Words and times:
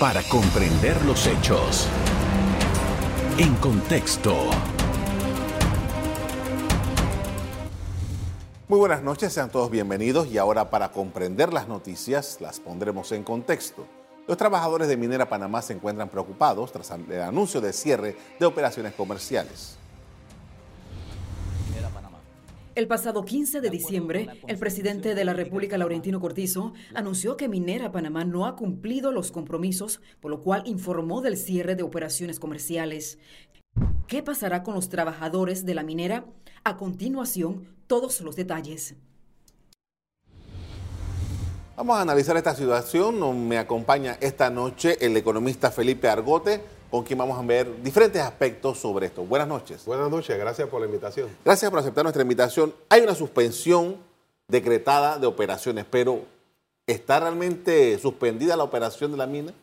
para 0.00 0.22
comprender 0.22 0.96
los 1.04 1.26
hechos. 1.26 1.86
En 3.36 3.54
contexto. 3.56 4.34
Muy 8.66 8.78
buenas 8.78 9.02
noches, 9.02 9.30
sean 9.30 9.50
todos 9.50 9.70
bienvenidos 9.70 10.26
y 10.28 10.38
ahora 10.38 10.70
para 10.70 10.90
comprender 10.90 11.52
las 11.52 11.68
noticias 11.68 12.38
las 12.40 12.60
pondremos 12.60 13.12
en 13.12 13.24
contexto. 13.24 13.86
Los 14.26 14.38
trabajadores 14.38 14.88
de 14.88 14.96
Minera 14.96 15.28
Panamá 15.28 15.60
se 15.60 15.74
encuentran 15.74 16.08
preocupados 16.08 16.72
tras 16.72 16.90
el 16.92 17.20
anuncio 17.20 17.60
de 17.60 17.74
cierre 17.74 18.16
de 18.38 18.46
operaciones 18.46 18.94
comerciales. 18.94 19.79
El 22.80 22.88
pasado 22.88 23.26
15 23.26 23.60
de 23.60 23.68
diciembre, 23.68 24.26
el 24.46 24.56
presidente 24.56 25.14
de 25.14 25.22
la 25.26 25.34
República, 25.34 25.76
Laurentino 25.76 26.18
Cortizo, 26.18 26.72
anunció 26.94 27.36
que 27.36 27.46
Minera 27.46 27.92
Panamá 27.92 28.24
no 28.24 28.46
ha 28.46 28.56
cumplido 28.56 29.12
los 29.12 29.30
compromisos, 29.30 30.00
por 30.18 30.30
lo 30.30 30.40
cual 30.40 30.62
informó 30.64 31.20
del 31.20 31.36
cierre 31.36 31.76
de 31.76 31.82
operaciones 31.82 32.40
comerciales. 32.40 33.18
¿Qué 34.06 34.22
pasará 34.22 34.62
con 34.62 34.74
los 34.74 34.88
trabajadores 34.88 35.66
de 35.66 35.74
la 35.74 35.82
minera? 35.82 36.24
A 36.64 36.78
continuación, 36.78 37.68
todos 37.86 38.22
los 38.22 38.34
detalles. 38.34 38.94
Vamos 41.76 41.98
a 41.98 42.00
analizar 42.00 42.34
esta 42.38 42.54
situación. 42.54 43.46
Me 43.46 43.58
acompaña 43.58 44.16
esta 44.22 44.48
noche 44.48 44.96
el 45.04 45.14
economista 45.18 45.70
Felipe 45.70 46.08
Argote 46.08 46.62
con 46.90 47.04
quien 47.04 47.18
vamos 47.18 47.38
a 47.38 47.42
ver 47.42 47.82
diferentes 47.82 48.20
aspectos 48.20 48.78
sobre 48.78 49.06
esto. 49.06 49.24
Buenas 49.24 49.46
noches. 49.46 49.84
Buenas 49.84 50.10
noches, 50.10 50.36
gracias 50.36 50.68
por 50.68 50.80
la 50.80 50.86
invitación. 50.86 51.28
Gracias 51.44 51.70
por 51.70 51.80
aceptar 51.80 52.04
nuestra 52.04 52.22
invitación. 52.22 52.74
Hay 52.88 53.02
una 53.02 53.14
suspensión 53.14 53.96
decretada 54.48 55.18
de 55.18 55.26
operaciones, 55.26 55.86
pero 55.88 56.24
¿está 56.86 57.20
realmente 57.20 57.96
suspendida 57.98 58.56
la 58.56 58.64
operación 58.64 59.12
de 59.12 59.16
la 59.16 59.26
mina? 59.26 59.54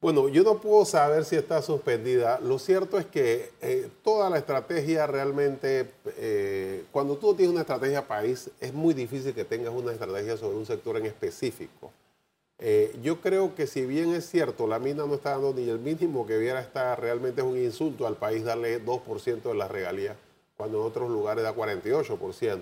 Bueno, 0.00 0.30
yo 0.30 0.42
no 0.44 0.62
puedo 0.62 0.86
saber 0.86 1.26
si 1.26 1.36
está 1.36 1.60
suspendida. 1.60 2.40
Lo 2.40 2.58
cierto 2.58 2.98
es 2.98 3.04
que 3.04 3.50
eh, 3.60 3.90
toda 4.02 4.30
la 4.30 4.38
estrategia 4.38 5.06
realmente, 5.06 5.90
eh, 6.16 6.84
cuando 6.90 7.18
tú 7.18 7.34
tienes 7.34 7.52
una 7.52 7.60
estrategia 7.60 8.08
país, 8.08 8.50
es 8.60 8.72
muy 8.72 8.94
difícil 8.94 9.34
que 9.34 9.44
tengas 9.44 9.74
una 9.74 9.92
estrategia 9.92 10.38
sobre 10.38 10.56
un 10.56 10.64
sector 10.64 10.96
en 10.96 11.04
específico. 11.04 11.92
Eh, 12.62 12.94
yo 13.02 13.22
creo 13.22 13.54
que 13.54 13.66
si 13.66 13.86
bien 13.86 14.14
es 14.14 14.28
cierto, 14.28 14.66
la 14.66 14.78
mina 14.78 15.06
no 15.06 15.14
está 15.14 15.30
dando 15.30 15.54
ni 15.54 15.66
el 15.68 15.78
mínimo 15.78 16.26
que 16.26 16.36
viera 16.36 16.60
estar, 16.60 17.00
realmente 17.00 17.40
es 17.40 17.46
un 17.46 17.56
insulto 17.56 18.06
al 18.06 18.16
país 18.16 18.44
darle 18.44 18.84
2% 18.84 19.42
de 19.42 19.54
la 19.54 19.66
regalía, 19.66 20.14
cuando 20.58 20.80
en 20.80 20.86
otros 20.86 21.10
lugares 21.10 21.42
da 21.42 21.54
48%. 21.54 22.60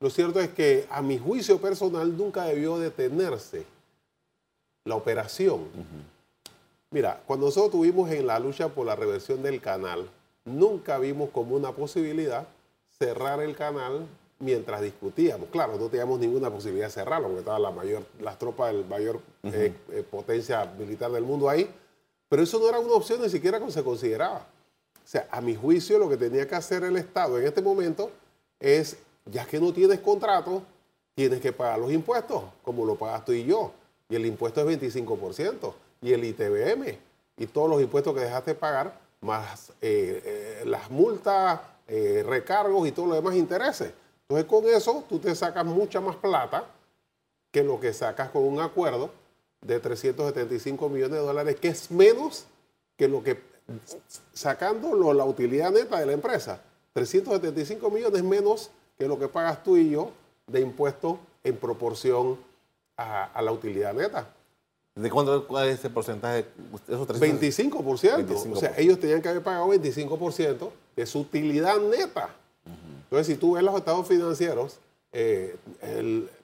Lo 0.00 0.08
cierto 0.08 0.40
es 0.40 0.48
que 0.48 0.86
a 0.90 1.02
mi 1.02 1.18
juicio 1.18 1.60
personal 1.60 2.16
nunca 2.16 2.44
debió 2.44 2.78
detenerse 2.78 3.66
la 4.86 4.94
operación. 4.94 5.66
Mira, 6.90 7.22
cuando 7.26 7.46
nosotros 7.46 7.72
tuvimos 7.72 8.10
en 8.10 8.26
la 8.26 8.38
lucha 8.38 8.70
por 8.70 8.86
la 8.86 8.96
reversión 8.96 9.42
del 9.42 9.60
canal, 9.60 10.08
nunca 10.46 10.98
vimos 10.98 11.28
como 11.28 11.54
una 11.54 11.72
posibilidad 11.72 12.48
cerrar 12.98 13.42
el 13.42 13.54
canal 13.54 14.06
mientras 14.40 14.80
discutíamos. 14.80 15.48
Claro, 15.50 15.76
no 15.78 15.88
teníamos 15.88 16.18
ninguna 16.18 16.50
posibilidad 16.50 16.86
de 16.86 16.92
cerrarlo, 16.92 17.28
porque 17.28 17.40
estaban 17.40 17.62
la 17.62 17.70
mayor, 17.70 18.02
las 18.20 18.38
tropas 18.38 18.72
del 18.72 18.84
mayor 18.86 19.20
eh, 19.44 19.72
eh, 19.90 20.04
potencia 20.10 20.64
militar 20.78 21.12
del 21.12 21.24
mundo 21.24 21.48
ahí, 21.48 21.70
pero 22.28 22.42
eso 22.42 22.58
no 22.58 22.68
era 22.68 22.80
una 22.80 22.94
opción 22.94 23.20
ni 23.20 23.28
siquiera 23.28 23.58
como 23.58 23.70
se 23.70 23.84
consideraba. 23.84 24.38
O 24.38 25.08
sea, 25.10 25.28
a 25.30 25.40
mi 25.40 25.54
juicio 25.54 25.98
lo 25.98 26.08
que 26.08 26.16
tenía 26.16 26.48
que 26.48 26.54
hacer 26.54 26.84
el 26.84 26.96
Estado 26.96 27.38
en 27.38 27.46
este 27.46 27.60
momento 27.60 28.10
es, 28.58 28.96
ya 29.26 29.44
que 29.44 29.60
no 29.60 29.72
tienes 29.72 30.00
contrato, 30.00 30.62
tienes 31.14 31.40
que 31.40 31.52
pagar 31.52 31.78
los 31.78 31.92
impuestos, 31.92 32.42
como 32.62 32.84
lo 32.84 32.96
pagas 32.96 33.24
tú 33.24 33.32
y 33.32 33.44
yo. 33.44 33.72
Y 34.08 34.16
el 34.16 34.26
impuesto 34.26 34.68
es 34.68 34.80
25%, 34.80 35.72
y 36.02 36.12
el 36.12 36.24
ITBM, 36.24 36.98
y 37.36 37.46
todos 37.46 37.68
los 37.68 37.82
impuestos 37.82 38.14
que 38.14 38.20
dejaste 38.20 38.54
pagar, 38.54 38.98
más 39.20 39.72
eh, 39.82 40.62
las 40.64 40.90
multas, 40.90 41.60
recargos 42.24 42.86
y 42.86 42.92
todos 42.92 43.08
los 43.08 43.16
demás 43.16 43.34
intereses. 43.34 43.92
Entonces 44.30 44.46
con 44.46 44.64
eso 44.68 45.04
tú 45.08 45.18
te 45.18 45.34
sacas 45.34 45.66
mucha 45.66 46.00
más 46.00 46.14
plata 46.14 46.64
que 47.50 47.64
lo 47.64 47.80
que 47.80 47.92
sacas 47.92 48.30
con 48.30 48.44
un 48.44 48.60
acuerdo 48.60 49.10
de 49.60 49.80
375 49.80 50.88
millones 50.88 51.18
de 51.18 51.26
dólares, 51.26 51.56
que 51.56 51.66
es 51.66 51.90
menos 51.90 52.44
que 52.96 53.08
lo 53.08 53.24
que, 53.24 53.40
sacando 54.32 55.12
la 55.12 55.24
utilidad 55.24 55.72
neta 55.72 55.98
de 55.98 56.06
la 56.06 56.12
empresa, 56.12 56.62
375 56.92 57.90
millones 57.90 58.22
menos 58.22 58.70
que 58.96 59.08
lo 59.08 59.18
que 59.18 59.26
pagas 59.26 59.64
tú 59.64 59.76
y 59.76 59.90
yo 59.90 60.12
de 60.46 60.60
impuestos 60.60 61.16
en 61.42 61.56
proporción 61.56 62.38
a, 62.96 63.42
la 63.42 63.50
utilidad 63.50 63.94
neta. 63.94 64.28
¿De 64.94 65.10
cuánto 65.10 65.44
cuál 65.48 65.70
es 65.70 65.80
ese 65.80 65.90
porcentaje? 65.90 66.46
25%. 66.88 68.52
O 68.52 68.56
sea, 68.56 68.74
ellos 68.76 69.00
tenían 69.00 69.20
que 69.22 69.28
haber 69.28 69.42
pagado 69.42 69.66
25% 69.66 70.70
de 70.94 71.06
su 71.06 71.18
utilidad 71.18 71.78
neta. 71.80 72.36
Entonces, 73.10 73.34
si 73.34 73.40
tú 73.40 73.54
ves 73.54 73.64
los 73.64 73.74
estados 73.74 74.06
financieros, 74.06 74.78
eh, 75.10 75.56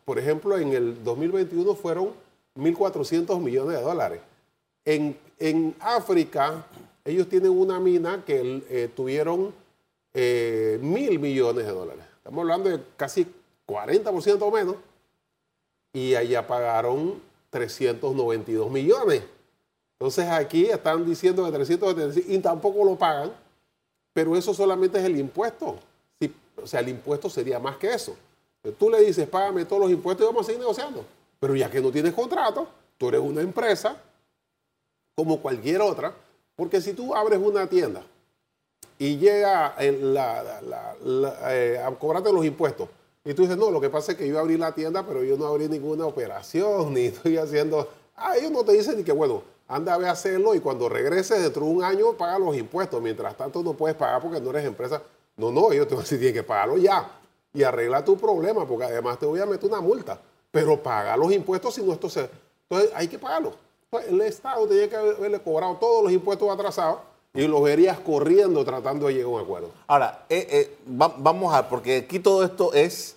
por 0.05 0.19
ejemplo, 0.19 0.59
en 0.59 0.73
el 0.73 1.05
2021 1.05 1.77
fueron 1.77 2.11
1.400 2.57 3.39
millones 3.41 3.79
de 3.79 3.83
dólares. 3.85 4.21
En, 4.85 5.17
África, 5.79 6.67
ellos 7.05 7.29
tienen 7.29 7.51
una 7.51 7.79
mina 7.79 8.25
que 8.25 8.65
eh, 8.69 8.91
tuvieron 8.97 9.55
eh, 10.13 10.81
mil 10.83 11.21
millones 11.21 11.67
de 11.67 11.73
dólares. 11.73 12.05
Estamos 12.17 12.41
hablando 12.41 12.71
de 12.71 12.83
casi 12.97 13.29
40% 13.69 14.53
menos. 14.53 14.75
Y 15.93 16.17
allá 16.17 16.45
pagaron 16.45 17.23
392 17.51 18.71
millones. 18.73 19.23
Entonces 20.01 20.29
aquí 20.29 20.65
están 20.65 21.07
diciendo 21.07 21.45
que 21.45 21.53
375 21.53 22.33
y 22.33 22.39
tampoco 22.41 22.85
lo 22.85 22.97
pagan, 22.97 23.33
pero 24.13 24.37
eso 24.37 24.53
solamente 24.53 24.99
es 24.99 25.05
el 25.05 25.17
impuesto 25.17 25.79
o 26.63 26.67
sea, 26.67 26.81
el 26.81 26.89
impuesto 26.89 27.31
sería 27.31 27.59
más 27.59 27.77
que 27.77 27.93
eso. 27.93 28.17
Tú 28.79 28.91
le 28.91 29.01
dices, 29.01 29.29
págame 29.29 29.65
todos 29.65 29.83
los 29.83 29.91
impuestos 29.91 30.25
y 30.25 30.27
vamos 30.27 30.43
a 30.43 30.47
seguir 30.47 30.61
negociando. 30.61 31.05
Pero 31.39 31.55
ya 31.55 31.71
que 31.71 31.81
no 31.81 31.93
tienes 31.93 32.15
contrato, 32.15 32.69
tú 32.99 33.09
eres 33.09 33.21
una 33.21 33.41
empresa 33.41 33.97
como 35.15 35.41
cualquier 35.41 35.81
otra, 35.81 36.13
porque 36.57 36.81
si 36.81 36.93
tú 36.93 37.15
abres 37.15 37.39
una 37.39 37.69
tienda 37.69 38.03
y 38.99 39.19
llega 39.19 39.75
eh, 39.79 41.83
a 41.85 41.91
cobrarte 41.93 42.33
los 42.33 42.45
impuestos, 42.45 42.89
y 43.25 43.35
tú 43.35 43.43
dices, 43.43 43.57
no, 43.57 43.71
lo 43.71 43.81
que 43.81 43.91
pasa 43.91 44.13
es 44.13 44.19
que 44.19 44.29
yo 44.29 44.39
abrí 44.39 44.57
la 44.57 44.73
tienda, 44.73 45.05
pero 45.05 45.25
yo 45.25 45.37
no 45.37 45.47
abrí 45.47 45.69
ninguna 45.69 46.07
operación, 46.07 46.95
ni 46.95 47.07
estoy 47.07 47.37
haciendo... 47.37 47.89
Ah, 48.15 48.37
ellos 48.37 48.51
no 48.51 48.65
te 48.65 48.73
dicen 48.73 48.97
ni 48.97 49.05
que, 49.05 49.13
bueno, 49.13 49.43
anda 49.69 49.95
a 49.95 49.99
ver 49.99 50.09
hacerlo 50.09 50.55
y 50.55 50.61
cuando 50.61 50.89
regreses 50.89 51.43
dentro 51.43 51.65
de 51.65 51.71
un 51.71 51.83
año 51.83 52.13
paga 52.13 52.39
los 52.39 52.57
impuestos. 52.57 53.03
Mientras 53.03 53.37
tanto 53.37 53.63
no 53.63 53.75
puedes 53.75 53.97
pagar 53.97 54.23
porque 54.23 54.41
no 54.41 54.51
eres 54.51 54.65
empresa. 54.65 55.03
No, 55.37 55.51
no, 55.51 55.71
ellos 55.71 55.87
te 55.87 55.95
van 55.95 56.01
a 56.01 56.05
decir, 56.05 56.19
tienes 56.19 56.35
que 56.35 56.43
pagarlo 56.43 56.79
ya 56.79 57.11
y 57.53 57.63
arregla 57.63 58.05
tu 58.05 58.17
problema, 58.17 58.67
porque 58.67 58.85
además 58.85 59.19
te 59.19 59.27
voy 59.27 59.41
a 59.41 59.47
meter 59.47 59.69
una 59.69 59.81
multa. 59.81 60.21
Pero 60.51 60.83
paga 60.83 61.17
los 61.17 61.33
impuestos 61.33 61.75
si 61.75 61.83
no 61.83 61.93
esto 61.93 62.09
se... 62.09 62.29
Entonces 62.69 62.91
hay 62.95 63.09
que 63.09 63.19
pagarlo. 63.19 63.55
el 64.09 64.21
Estado 64.23 64.67
tenía 64.67 64.89
que 64.89 64.97
haberle 64.97 65.41
cobrado 65.41 65.77
todos 65.77 66.03
los 66.05 66.13
impuestos 66.13 66.51
atrasados 66.51 66.99
y 67.35 67.47
los 67.47 67.63
verías 67.63 67.99
corriendo 68.01 68.65
tratando 68.65 69.07
de 69.07 69.15
llegar 69.15 69.31
a 69.31 69.35
un 69.35 69.41
acuerdo. 69.41 69.71
Ahora, 69.87 70.25
eh, 70.29 70.47
eh, 70.51 70.77
vamos 70.87 71.55
a, 71.55 71.69
porque 71.69 71.99
aquí 71.99 72.19
todo 72.19 72.45
esto 72.45 72.73
es 72.73 73.17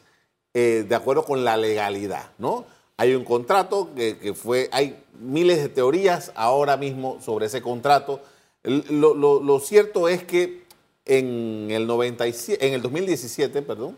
eh, 0.53 0.85
de 0.87 0.95
acuerdo 0.95 1.23
con 1.23 1.43
la 1.43 1.57
legalidad, 1.57 2.31
¿no? 2.37 2.65
Hay 2.97 3.15
un 3.15 3.23
contrato 3.23 3.89
que, 3.95 4.33
fue, 4.33 4.67
hay 4.73 5.01
miles 5.19 5.61
de 5.61 5.69
teorías 5.69 6.33
ahora 6.35 6.75
mismo 6.75 7.17
sobre 7.21 7.45
ese 7.45 7.61
contrato. 7.61 8.19
lo 8.63 9.59
cierto 9.61 10.09
es 10.09 10.25
que 10.25 10.68
en 11.09 11.71
el, 11.71 11.87
97, 11.87 12.67
en 12.67 12.73
el 12.75 12.83
2017, 12.83 13.63
perdón, 13.63 13.97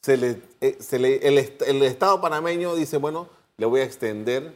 se 0.00 0.16
le, 0.16 0.40
eh, 0.62 1.58
el, 1.66 1.82
Estado 1.82 2.18
panameño 2.18 2.74
dice, 2.74 2.96
bueno, 2.96 3.28
le 3.58 3.66
voy 3.66 3.80
a 3.80 3.84
extender 3.84 4.54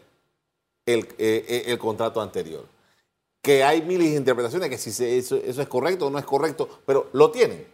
el, 0.86 1.00
eh, 1.18 1.44
eh, 1.46 1.64
el 1.66 1.78
contrato 1.78 2.22
anterior. 2.22 2.64
Que 3.42 3.62
hay 3.62 3.82
miles 3.82 4.12
de 4.12 4.16
interpretaciones, 4.16 4.70
que 4.70 4.78
si 4.78 4.90
eso, 5.04 5.36
eso, 5.36 5.60
es 5.60 5.68
correcto 5.68 6.06
o 6.06 6.10
no 6.10 6.18
es 6.18 6.24
correcto, 6.24 6.80
pero 6.86 7.10
lo 7.12 7.30
tienen. 7.30 7.66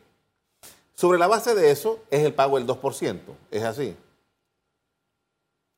Sobre 0.94 1.17
la 1.17 1.29
base 1.29 1.55
de 1.55 1.71
eso 1.71 2.00
es 2.11 2.25
el 2.25 2.35
pago 2.35 2.59
del 2.59 2.67
2%, 2.67 3.21
¿es 3.53 3.62
así? 3.62 3.94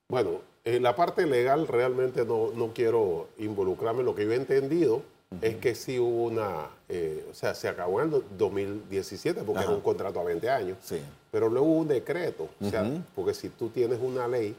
Bueno, 0.08 0.40
en 0.64 0.82
la 0.82 0.96
parte 0.96 1.26
legal 1.26 1.68
realmente 1.68 2.24
no, 2.24 2.50
no 2.54 2.72
quiero 2.72 3.28
involucrarme. 3.36 4.02
Lo 4.02 4.14
que 4.14 4.24
yo 4.24 4.32
he 4.32 4.36
entendido 4.36 5.02
es 5.40 5.56
que 5.56 5.74
sí 5.74 5.98
hubo 5.98 6.24
una, 6.24 6.68
eh, 6.88 7.26
o 7.30 7.34
sea, 7.34 7.54
se 7.54 7.68
acabó 7.68 8.00
en 8.00 8.12
el 8.12 8.22
2017 8.36 9.42
porque 9.42 9.62
era 9.62 9.70
un 9.70 9.80
contrato 9.80 10.20
a 10.20 10.24
20 10.24 10.50
años, 10.50 10.78
sí. 10.82 11.00
pero 11.30 11.48
luego 11.48 11.66
hubo 11.66 11.78
un 11.80 11.88
decreto, 11.88 12.48
o 12.60 12.68
sea, 12.70 12.84
porque 13.14 13.34
si 13.34 13.48
tú 13.48 13.68
tienes 13.68 13.98
una 14.00 14.28
ley 14.28 14.54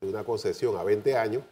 de 0.00 0.08
una 0.08 0.24
concesión 0.24 0.76
a 0.76 0.82
20 0.84 1.16
años, 1.16 1.42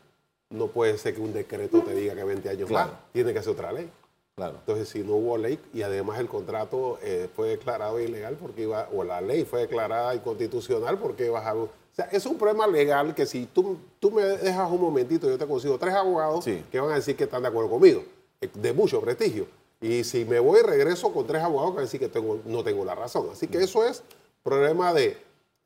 no 0.50 0.68
puede 0.68 0.96
ser 0.98 1.14
que 1.14 1.20
un 1.20 1.32
decreto 1.32 1.80
te 1.82 1.94
diga 1.94 2.14
que 2.14 2.24
20 2.24 2.48
años 2.48 2.68
claro. 2.68 2.92
tiene 3.12 3.32
que 3.32 3.42
ser 3.42 3.52
otra 3.52 3.72
ley. 3.72 3.90
Claro. 4.36 4.56
Entonces, 4.58 4.88
si 4.88 5.02
no 5.02 5.14
hubo 5.14 5.38
ley 5.38 5.60
y 5.72 5.82
además 5.82 6.18
el 6.18 6.26
contrato 6.26 6.98
eh, 7.02 7.28
fue 7.36 7.50
declarado 7.50 8.00
ilegal 8.00 8.36
porque 8.40 8.62
iba, 8.62 8.88
o 8.92 9.04
la 9.04 9.20
ley 9.20 9.44
fue 9.44 9.60
declarada 9.60 10.12
inconstitucional 10.14 10.98
porque 10.98 11.26
iba 11.26 11.38
a 11.48 11.54
O 11.54 11.68
sea, 11.92 12.06
es 12.06 12.26
un 12.26 12.36
problema 12.36 12.66
legal 12.66 13.14
que 13.14 13.26
si 13.26 13.46
tú, 13.46 13.78
tú 14.00 14.10
me 14.10 14.22
dejas 14.24 14.68
un 14.72 14.80
momentito, 14.80 15.28
yo 15.28 15.38
te 15.38 15.46
consigo 15.46 15.78
tres 15.78 15.94
abogados 15.94 16.44
Sí. 16.44 16.64
que 16.70 16.80
van 16.80 16.90
a 16.90 16.96
decir 16.96 17.14
que 17.16 17.24
están 17.24 17.42
de 17.42 17.48
acuerdo 17.48 17.70
conmigo, 17.70 18.02
de 18.52 18.72
mucho 18.72 19.00
prestigio. 19.00 19.46
Y 19.80 20.04
si 20.04 20.24
me 20.24 20.38
voy, 20.38 20.62
regreso 20.62 21.12
con 21.12 21.26
tres 21.26 21.42
abogados 21.42 21.72
que 21.72 21.76
van 21.76 21.82
a 21.82 21.86
decir 21.86 22.00
que 22.00 22.08
tengo, 22.08 22.40
no 22.44 22.64
tengo 22.64 22.84
la 22.84 22.94
razón. 22.94 23.28
Así 23.32 23.48
que 23.48 23.58
eso 23.58 23.84
es 23.84 24.02
problema 24.42 24.92
de, 24.92 25.18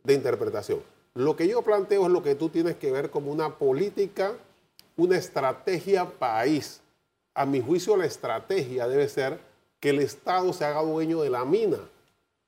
de 0.04 0.14
interpretación. 0.14 0.82
Lo 1.14 1.36
que 1.36 1.48
yo 1.48 1.62
planteo 1.62 2.06
es 2.06 2.12
lo 2.12 2.22
que 2.22 2.34
tú 2.34 2.48
tienes 2.48 2.76
que 2.76 2.90
ver 2.90 3.10
como 3.10 3.30
una 3.30 3.56
política, 3.56 4.34
una 4.96 5.16
estrategia 5.16 6.04
país. 6.06 6.80
A 7.34 7.46
mi 7.46 7.60
juicio, 7.60 7.96
la 7.96 8.06
estrategia 8.06 8.88
debe 8.88 9.08
ser 9.08 9.38
que 9.80 9.90
el 9.90 10.00
Estado 10.00 10.52
se 10.52 10.64
haga 10.64 10.82
dueño 10.82 11.22
de 11.22 11.30
la 11.30 11.44
mina. 11.44 11.78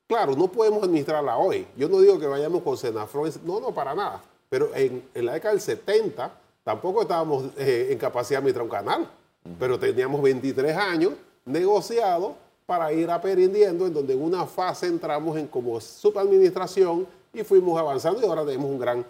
Claro, 0.09 0.35
no 0.35 0.49
podemos 0.49 0.82
administrarla 0.82 1.37
hoy. 1.37 1.67
Yo 1.77 1.88
no 1.88 2.00
digo 2.00 2.19
que 2.19 2.27
vayamos 2.27 2.62
con 2.62 2.77
Senafron, 2.77 3.31
no, 3.44 3.61
no, 3.61 3.73
para 3.73 3.94
nada. 3.94 4.23
Pero 4.49 4.75
en, 4.75 5.09
en 5.15 5.27
la 5.27 5.35
década 5.35 5.55
del 5.55 5.61
70 5.61 6.32
tampoco 6.65 7.03
estábamos 7.03 7.44
eh, 7.56 7.88
en 7.91 7.99
capacidad 7.99 8.38
de 8.41 8.50
administrar 8.50 8.65
un 8.65 8.71
canal, 8.71 9.11
pero 9.58 9.78
teníamos 9.78 10.20
23 10.22 10.76
años 10.76 11.12
negociados 11.44 12.32
para 12.66 12.92
ir 12.92 13.10
aprendiendo, 13.10 13.87
en 13.87 13.94
donde 13.94 14.14
en 14.14 14.22
una 14.22 14.46
fase 14.46 14.87
entramos 14.87 15.37
en 15.37 15.48
como 15.48 15.81
subadministración 15.81 17.06
y 17.32 17.42
fuimos 17.42 17.78
avanzando 17.78 18.20
y 18.20 18.26
ahora 18.26 18.44
tenemos 18.44 18.70
un 18.70 18.78
gran 18.78 19.04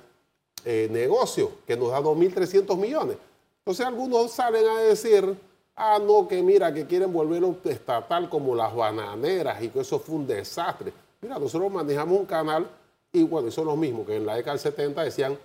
eh, 0.65 0.89
negocio 0.91 1.51
que 1.67 1.77
nos 1.77 1.91
da 1.91 2.01
2.300 2.01 2.77
millones. 2.77 3.17
Entonces 3.59 3.85
algunos 3.85 4.31
salen 4.31 4.67
a 4.67 4.81
decir, 4.81 5.37
ah, 5.77 5.99
no, 6.03 6.27
que 6.27 6.43
mira, 6.43 6.73
que 6.73 6.87
quieren 6.87 7.13
volverlo 7.13 7.55
estatal 7.65 8.29
como 8.29 8.55
las 8.55 8.75
bananeras 8.75 9.63
y 9.63 9.69
que 9.69 9.81
eso 9.81 9.99
fue 9.99 10.17
un 10.17 10.27
desastre. 10.27 10.93
Mira, 11.21 11.39
nosotros 11.39 11.71
manejamos 11.71 12.19
un 12.19 12.27
canal 12.27 12.67
y 13.13 13.25
bueno, 13.25 13.51
son 13.51 13.67
los 13.67 13.77
mismos 13.77 14.07
que 14.07 14.17
en 14.17 14.25
la 14.25 14.37
década 14.37 14.53
del 14.53 14.61
70 14.61 15.03
decían, 15.03 15.39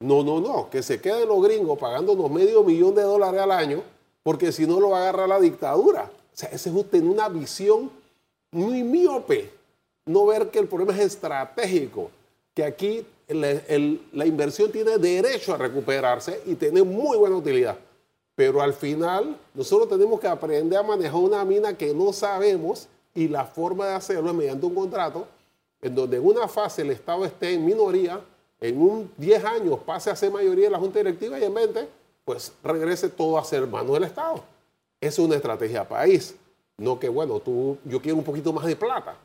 no, 0.00 0.24
no, 0.24 0.40
no, 0.40 0.70
que 0.70 0.82
se 0.82 1.00
queden 1.00 1.28
los 1.28 1.42
gringos 1.42 1.78
pagándonos 1.78 2.30
medio 2.30 2.64
millón 2.64 2.94
de 2.94 3.02
dólares 3.02 3.40
al 3.40 3.52
año 3.52 3.82
porque 4.22 4.52
si 4.52 4.66
no 4.66 4.80
lo 4.80 4.90
va 4.90 4.98
a 4.98 5.02
agarrar 5.02 5.28
la 5.28 5.40
dictadura. 5.40 6.10
O 6.32 6.36
sea, 6.36 6.48
ese 6.50 6.70
es 6.70 6.90
tener 6.90 7.08
una 7.08 7.28
visión 7.28 7.90
muy 8.50 8.82
miope, 8.82 9.50
no 10.06 10.26
ver 10.26 10.50
que 10.50 10.58
el 10.58 10.66
problema 10.66 10.92
es 10.94 11.00
estratégico, 11.00 12.10
que 12.54 12.64
aquí 12.64 13.06
la 13.28 14.26
inversión 14.26 14.72
tiene 14.72 14.98
derecho 14.98 15.54
a 15.54 15.58
recuperarse 15.58 16.40
y 16.46 16.54
tiene 16.54 16.82
muy 16.82 17.16
buena 17.16 17.36
utilidad. 17.36 17.76
Pero 18.34 18.60
al 18.62 18.72
final 18.72 19.36
nosotros 19.54 19.88
tenemos 19.88 20.18
que 20.18 20.26
aprender 20.26 20.78
a 20.78 20.82
manejar 20.82 21.20
una 21.20 21.44
mina 21.44 21.76
que 21.76 21.94
no 21.94 22.12
sabemos 22.12 22.88
y 23.14 23.28
la 23.28 23.44
forma 23.44 23.86
de 23.86 23.94
hacerlo 23.94 24.30
es 24.30 24.36
mediante 24.36 24.66
un 24.66 24.74
contrato 24.74 25.26
en 25.82 25.94
donde 25.94 26.16
en 26.16 26.26
una 26.26 26.48
fase 26.48 26.82
el 26.82 26.90
Estado 26.90 27.24
esté 27.24 27.52
en 27.52 27.64
minoría, 27.64 28.20
en 28.60 28.80
un 28.80 29.12
10 29.16 29.44
años 29.44 29.78
pase 29.84 30.10
a 30.10 30.16
ser 30.16 30.30
mayoría 30.30 30.66
de 30.66 30.70
la 30.70 30.78
Junta 30.78 30.98
Directiva 30.98 31.38
y 31.38 31.44
en 31.44 31.54
20 31.54 31.88
pues 32.30 32.52
regrese 32.62 33.08
todo 33.08 33.38
a 33.38 33.44
ser 33.44 33.66
mano 33.66 33.94
del 33.94 34.04
Estado. 34.04 34.44
Es 35.00 35.18
una 35.18 35.34
estrategia 35.34 35.88
país. 35.88 36.36
No 36.78 36.96
que, 37.00 37.08
bueno, 37.08 37.40
tú, 37.40 37.76
yo 37.84 38.00
quiero 38.00 38.18
un 38.18 38.22
poquito 38.24 38.52
más 38.52 38.66
de 38.66 38.76
plata. 38.76 39.16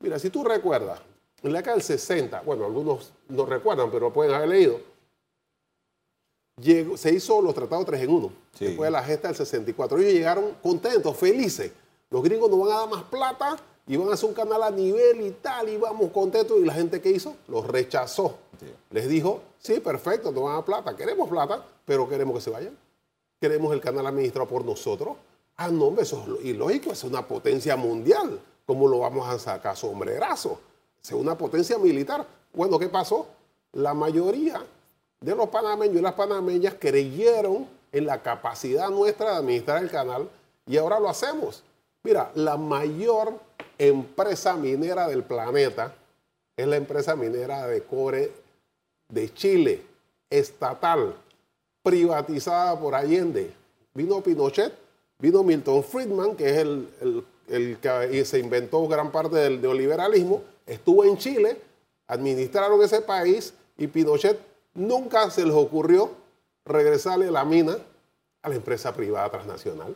Mira, 0.00 0.18
si 0.18 0.28
tú 0.28 0.44
recuerdas, 0.44 1.00
en 1.42 1.50
la 1.52 1.60
década 1.60 1.76
del 1.76 1.82
60, 1.82 2.42
bueno, 2.42 2.66
algunos 2.66 3.10
no 3.28 3.46
recuerdan, 3.46 3.90
pero 3.90 4.12
pueden 4.12 4.34
haber 4.34 4.50
leído, 4.50 4.80
llegó- 6.60 6.96
se 6.98 7.12
hizo 7.14 7.40
los 7.40 7.54
tratados 7.54 7.86
3 7.86 8.02
en 8.02 8.10
1, 8.10 8.30
Sí. 8.58 8.66
después 8.66 8.86
de 8.88 8.90
la 8.90 9.02
gesta 9.02 9.28
del 9.28 9.36
64. 9.38 9.98
Ellos 9.98 10.12
llegaron 10.12 10.54
contentos, 10.62 11.16
felices. 11.16 11.72
Los 12.10 12.22
gringos 12.22 12.50
nos 12.50 12.60
van 12.60 12.70
a 12.72 12.80
dar 12.80 12.88
más 12.90 13.02
plata 13.04 13.56
y 13.86 13.96
van 13.96 14.10
a 14.10 14.12
hacer 14.12 14.28
un 14.28 14.34
canal 14.34 14.62
a 14.62 14.70
nivel 14.70 15.22
y 15.22 15.30
tal, 15.30 15.70
y 15.70 15.78
vamos 15.78 16.10
contentos. 16.12 16.58
Y 16.60 16.64
la 16.66 16.74
gente 16.74 17.00
que 17.00 17.10
hizo, 17.10 17.34
los 17.48 17.66
rechazó. 17.66 18.36
Les 18.90 19.08
dijo, 19.08 19.40
sí, 19.58 19.80
perfecto, 19.80 20.32
nos 20.32 20.44
van 20.44 20.56
a 20.56 20.64
plata, 20.64 20.96
queremos 20.96 21.28
plata, 21.28 21.64
pero 21.84 22.08
queremos 22.08 22.34
que 22.36 22.40
se 22.40 22.50
vayan. 22.50 22.76
Queremos 23.40 23.72
el 23.72 23.80
canal 23.80 24.06
administrado 24.06 24.48
por 24.48 24.64
nosotros. 24.64 25.16
Ah, 25.56 25.68
no, 25.68 25.86
hombre, 25.86 26.02
eso 26.02 26.24
es 26.38 26.44
ilógico, 26.44 26.92
es 26.92 27.04
una 27.04 27.26
potencia 27.26 27.76
mundial. 27.76 28.40
¿Cómo 28.66 28.86
lo 28.88 29.00
vamos 29.00 29.28
a 29.28 29.38
sacar 29.38 29.76
sombrerazo? 29.76 30.60
Es 31.02 31.12
una 31.12 31.36
potencia 31.36 31.78
militar. 31.78 32.24
Bueno, 32.52 32.78
¿qué 32.78 32.88
pasó? 32.88 33.26
La 33.72 33.94
mayoría 33.94 34.62
de 35.20 35.34
los 35.34 35.48
panameños 35.48 35.96
y 35.96 36.02
las 36.02 36.14
panameñas 36.14 36.74
creyeron 36.78 37.66
en 37.90 38.06
la 38.06 38.22
capacidad 38.22 38.90
nuestra 38.90 39.32
de 39.32 39.36
administrar 39.36 39.82
el 39.82 39.90
canal 39.90 40.28
y 40.66 40.76
ahora 40.76 41.00
lo 41.00 41.08
hacemos. 41.08 41.62
Mira, 42.02 42.30
la 42.34 42.56
mayor 42.56 43.34
empresa 43.78 44.54
minera 44.56 45.08
del 45.08 45.22
planeta 45.22 45.94
es 46.56 46.66
la 46.66 46.76
empresa 46.76 47.16
minera 47.16 47.66
de 47.66 47.82
cobre 47.82 48.32
de 49.12 49.32
Chile, 49.34 49.82
estatal, 50.30 51.14
privatizada 51.82 52.78
por 52.80 52.94
Allende. 52.94 53.52
Vino 53.94 54.20
Pinochet, 54.22 54.72
vino 55.18 55.42
Milton 55.42 55.84
Friedman, 55.84 56.34
que 56.34 56.48
es 56.50 56.56
el, 56.58 56.88
el- 57.48 57.78
que 57.78 58.24
se 58.24 58.38
inventó 58.38 58.88
gran 58.88 59.12
parte 59.12 59.36
del 59.36 59.60
neoliberalismo, 59.60 60.42
estuvo 60.64 61.04
en 61.04 61.18
Chile, 61.18 61.60
administraron 62.06 62.82
ese 62.82 63.02
país 63.02 63.52
y 63.76 63.86
Pinochet 63.86 64.38
nunca 64.74 65.28
se 65.30 65.44
les 65.44 65.54
ocurrió 65.54 66.10
regresarle 66.64 67.30
la 67.30 67.44
mina 67.44 67.76
a 68.40 68.48
la 68.48 68.54
empresa 68.54 68.94
privada 68.94 69.28
transnacional. 69.30 69.94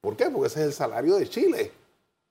¿Por 0.00 0.16
qué? 0.16 0.30
Porque 0.30 0.46
ese 0.46 0.60
es 0.60 0.66
el 0.68 0.72
salario 0.72 1.16
de 1.16 1.28
Chile. 1.28 1.70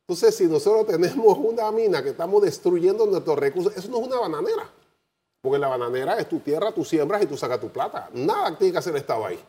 Entonces, 0.07 0.35
si 0.35 0.45
nosotros 0.47 0.87
tenemos 0.87 1.37
una 1.37 1.71
mina 1.71 2.01
que 2.01 2.09
estamos 2.09 2.41
destruyendo 2.41 3.05
nuestros 3.05 3.37
recursos, 3.37 3.75
eso 3.77 3.89
no 3.89 3.99
es 3.99 4.07
una 4.07 4.19
bananera. 4.21 4.69
Porque 5.41 5.59
la 5.59 5.67
bananera 5.67 6.17
es 6.17 6.27
tu 6.27 6.39
tierra, 6.39 6.71
tú 6.71 6.83
siembras 6.83 7.21
y 7.23 7.25
tú 7.27 7.37
sacas 7.37 7.59
tu 7.59 7.69
plata. 7.69 8.09
Nada 8.13 8.57
tiene 8.57 8.71
que 8.73 8.79
hacer 8.79 8.93
el 8.93 8.99
Estado 9.01 9.25
ahí. 9.25 9.39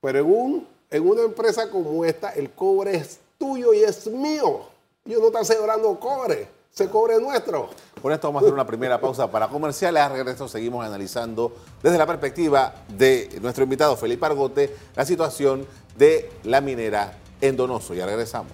Pero 0.00 0.18
en, 0.20 0.26
un- 0.26 0.68
en 0.90 1.08
una 1.08 1.22
empresa 1.22 1.68
como 1.70 2.04
esta, 2.04 2.30
el 2.30 2.50
cobre 2.52 2.94
es 2.96 3.18
tuyo 3.38 3.74
y 3.74 3.80
es 3.82 4.06
mío. 4.06 4.62
Yo 5.04 5.18
no 5.20 5.26
estoy 5.26 5.44
celebrando 5.44 5.98
cobre, 5.98 6.48
ese 6.72 6.88
cobre 6.88 7.14
es 7.16 7.20
nuestro. 7.20 7.70
Por 8.00 8.12
esto 8.12 8.28
vamos 8.28 8.42
a 8.42 8.44
hacer 8.44 8.54
una 8.54 8.66
primera 8.66 9.00
pausa 9.00 9.28
para 9.30 9.48
comerciales. 9.48 10.02
Al 10.02 10.12
regreso 10.12 10.46
seguimos 10.48 10.84
analizando 10.86 11.52
desde 11.82 11.98
la 11.98 12.06
perspectiva 12.06 12.74
de 12.88 13.38
nuestro 13.42 13.64
invitado 13.64 13.96
Felipe 13.96 14.24
Argote 14.26 14.74
la 14.94 15.04
situación 15.04 15.66
de 15.96 16.30
la 16.44 16.60
minera 16.60 17.18
en 17.40 17.56
Donoso. 17.56 17.94
Ya 17.94 18.06
regresamos. 18.06 18.52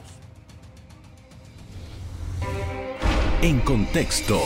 En 3.43 3.61
contexto. 3.61 4.39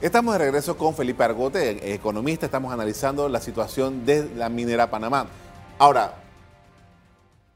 Estamos 0.00 0.34
de 0.34 0.38
regreso 0.38 0.76
con 0.76 0.94
Felipe 0.94 1.24
Argote, 1.24 1.92
economista. 1.92 2.46
Estamos 2.46 2.72
analizando 2.72 3.28
la 3.28 3.40
situación 3.40 4.06
de 4.06 4.30
la 4.36 4.48
minera 4.48 4.88
Panamá. 4.88 5.26
Ahora, 5.76 6.14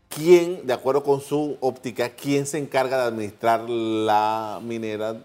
¿quién, 0.08 0.66
de 0.66 0.72
acuerdo 0.72 1.04
con 1.04 1.20
su 1.20 1.56
óptica, 1.60 2.10
quién 2.10 2.46
se 2.46 2.58
encarga 2.58 2.96
de 2.96 3.04
administrar 3.04 3.70
la 3.70 4.58
minera 4.60 5.22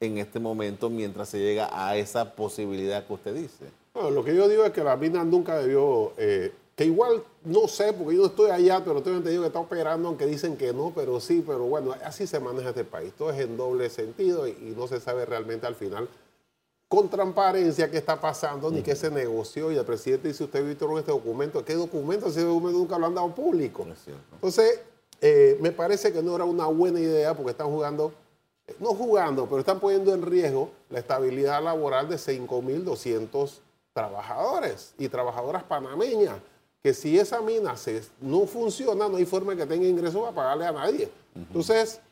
en 0.00 0.18
este 0.18 0.40
momento 0.40 0.90
mientras 0.90 1.28
se 1.28 1.38
llega 1.38 1.70
a 1.72 1.96
esa 1.96 2.34
posibilidad 2.34 3.06
que 3.06 3.12
usted 3.12 3.34
dice? 3.36 3.66
Bueno, 3.94 4.10
lo 4.10 4.24
que 4.24 4.34
yo 4.34 4.48
digo 4.48 4.64
es 4.64 4.72
que 4.72 4.82
la 4.82 4.96
mina 4.96 5.22
nunca 5.22 5.56
debió, 5.58 6.12
eh, 6.16 6.52
que 6.74 6.86
igual 6.86 7.22
no 7.44 7.68
sé, 7.68 7.92
porque 7.92 8.16
yo 8.16 8.22
no 8.22 8.26
estoy 8.26 8.50
allá, 8.50 8.82
pero 8.84 9.00
tengo 9.00 9.18
entendido 9.18 9.42
que 9.42 9.46
está 9.46 9.60
operando, 9.60 10.08
aunque 10.08 10.26
dicen 10.26 10.56
que 10.56 10.72
no, 10.72 10.90
pero 10.92 11.20
sí, 11.20 11.44
pero 11.46 11.66
bueno, 11.66 11.94
así 12.04 12.26
se 12.26 12.40
maneja 12.40 12.70
este 12.70 12.82
país. 12.82 13.12
Todo 13.16 13.30
es 13.30 13.38
en 13.38 13.56
doble 13.56 13.88
sentido 13.90 14.48
y 14.48 14.74
no 14.76 14.88
se 14.88 14.98
sabe 14.98 15.24
realmente 15.24 15.68
al 15.68 15.76
final 15.76 16.08
con 16.92 17.08
transparencia 17.08 17.90
qué 17.90 17.96
está 17.96 18.20
pasando 18.20 18.70
ni 18.70 18.82
qué 18.82 18.94
se 18.94 19.10
negoció. 19.10 19.72
Y 19.72 19.78
el 19.78 19.84
presidente 19.86 20.28
dice, 20.28 20.44
usted 20.44 20.62
vio 20.62 20.98
este 20.98 21.10
documento. 21.10 21.64
¿Qué 21.64 21.72
documento? 21.72 22.26
Ese 22.26 22.42
documento 22.42 22.80
nunca 22.80 22.98
lo 22.98 23.06
han 23.06 23.14
dado 23.14 23.34
público. 23.34 23.86
Entonces, 24.30 24.78
eh, 25.22 25.56
me 25.62 25.72
parece 25.72 26.12
que 26.12 26.22
no 26.22 26.36
era 26.36 26.44
una 26.44 26.66
buena 26.66 27.00
idea 27.00 27.34
porque 27.34 27.52
están 27.52 27.68
jugando, 27.68 28.12
eh, 28.66 28.76
no 28.78 28.88
jugando, 28.88 29.46
pero 29.46 29.60
están 29.60 29.80
poniendo 29.80 30.12
en 30.12 30.20
riesgo 30.20 30.68
la 30.90 30.98
estabilidad 30.98 31.62
laboral 31.64 32.10
de 32.10 32.16
5.200 32.16 33.60
trabajadores 33.94 34.92
y 34.98 35.08
trabajadoras 35.08 35.62
panameñas, 35.62 36.36
que 36.82 36.92
si 36.92 37.18
esa 37.18 37.40
mina 37.40 37.74
se, 37.78 38.02
no 38.20 38.44
funciona, 38.44 39.08
no 39.08 39.16
hay 39.16 39.24
forma 39.24 39.54
de 39.54 39.62
que 39.62 39.66
tenga 39.66 39.88
ingresos 39.88 40.20
para 40.20 40.34
pagarle 40.34 40.66
a 40.66 40.72
nadie. 40.72 41.08
Entonces, 41.34 42.02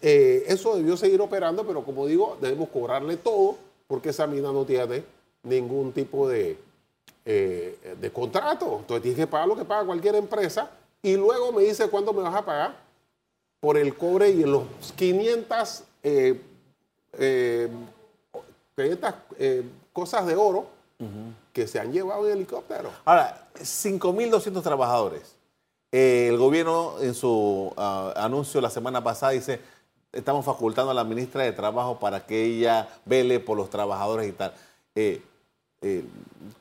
eh, 0.00 0.44
eso 0.46 0.76
debió 0.76 0.96
seguir 0.96 1.20
operando, 1.20 1.66
pero 1.66 1.84
como 1.84 2.06
digo, 2.06 2.38
debemos 2.40 2.68
cobrarle 2.68 3.16
todo 3.16 3.66
porque 3.88 4.10
esa 4.10 4.28
mina 4.28 4.52
no 4.52 4.64
tiene 4.64 5.02
ningún 5.42 5.92
tipo 5.92 6.28
de, 6.28 6.56
eh, 7.24 7.96
de 8.00 8.12
contrato. 8.12 8.78
Entonces 8.78 9.02
tienes 9.02 9.18
que 9.18 9.26
pagar 9.26 9.48
lo 9.48 9.56
que 9.56 9.64
paga 9.64 9.84
cualquier 9.84 10.14
empresa 10.14 10.70
y 11.02 11.16
luego 11.16 11.52
me 11.52 11.62
dice 11.62 11.88
cuánto 11.88 12.12
me 12.12 12.22
vas 12.22 12.34
a 12.34 12.44
pagar 12.44 12.88
por 13.60 13.76
el 13.76 13.96
cobre 13.96 14.30
y 14.30 14.44
los 14.44 14.64
500, 14.96 15.84
eh, 16.02 16.40
eh, 17.14 17.68
500 18.76 19.14
eh, 19.38 19.64
cosas 19.92 20.26
de 20.26 20.36
oro 20.36 20.66
que 21.52 21.66
se 21.68 21.78
han 21.78 21.92
llevado 21.92 22.26
en 22.26 22.36
helicóptero. 22.36 22.90
Ahora, 23.04 23.48
5.200 23.54 24.62
trabajadores. 24.62 25.36
El 25.92 26.36
gobierno 26.36 26.96
en 27.00 27.14
su 27.14 27.72
ah, 27.76 28.12
anuncio 28.16 28.60
la 28.60 28.68
semana 28.68 29.02
pasada 29.02 29.32
dice, 29.32 29.60
estamos 30.12 30.44
facultando 30.44 30.90
a 30.90 30.94
la 30.94 31.04
ministra 31.04 31.42
de 31.44 31.52
Trabajo 31.52 31.98
para 31.98 32.24
que 32.26 32.44
ella 32.44 32.88
vele 33.04 33.40
por 33.40 33.56
los 33.56 33.70
trabajadores 33.70 34.28
y 34.28 34.32
tal. 34.32 34.52
Eh, 34.94 35.22
eh, 35.82 36.04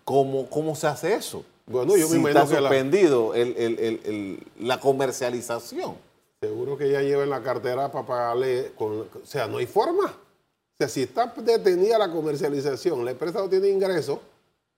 ¿cómo, 0.03 0.49
¿Cómo 0.49 0.75
se 0.75 0.87
hace 0.87 1.13
eso? 1.13 1.43
Bueno, 1.65 1.97
yo 1.97 2.07
si 2.07 2.19
me 2.19 2.29
está 2.29 2.45
que 2.47 2.53
la- 2.61 2.69
suspendido 2.69 3.33
el- 3.33 3.55
el- 3.57 4.43
la 4.59 4.79
comercialización. 4.79 5.95
Seguro 6.39 6.77
que 6.77 6.85
ella 6.85 7.01
lleva 7.01 7.23
en 7.23 7.29
la 7.31 7.41
cartera 7.41 7.91
para 7.91 8.05
pagarle, 8.05 8.71
con, 8.77 9.01
o 9.01 9.07
sea, 9.25 9.47
no 9.47 9.57
hay 9.57 9.65
forma. 9.65 10.05
O 10.05 10.77
sea, 10.77 10.87
si 10.87 11.01
está 11.01 11.33
detenida 11.35 11.97
la 11.97 12.11
comercialización, 12.11 13.03
la 13.03 13.11
empresa 13.11 13.39
no 13.39 13.49
tiene 13.49 13.69
ingresos, 13.69 14.19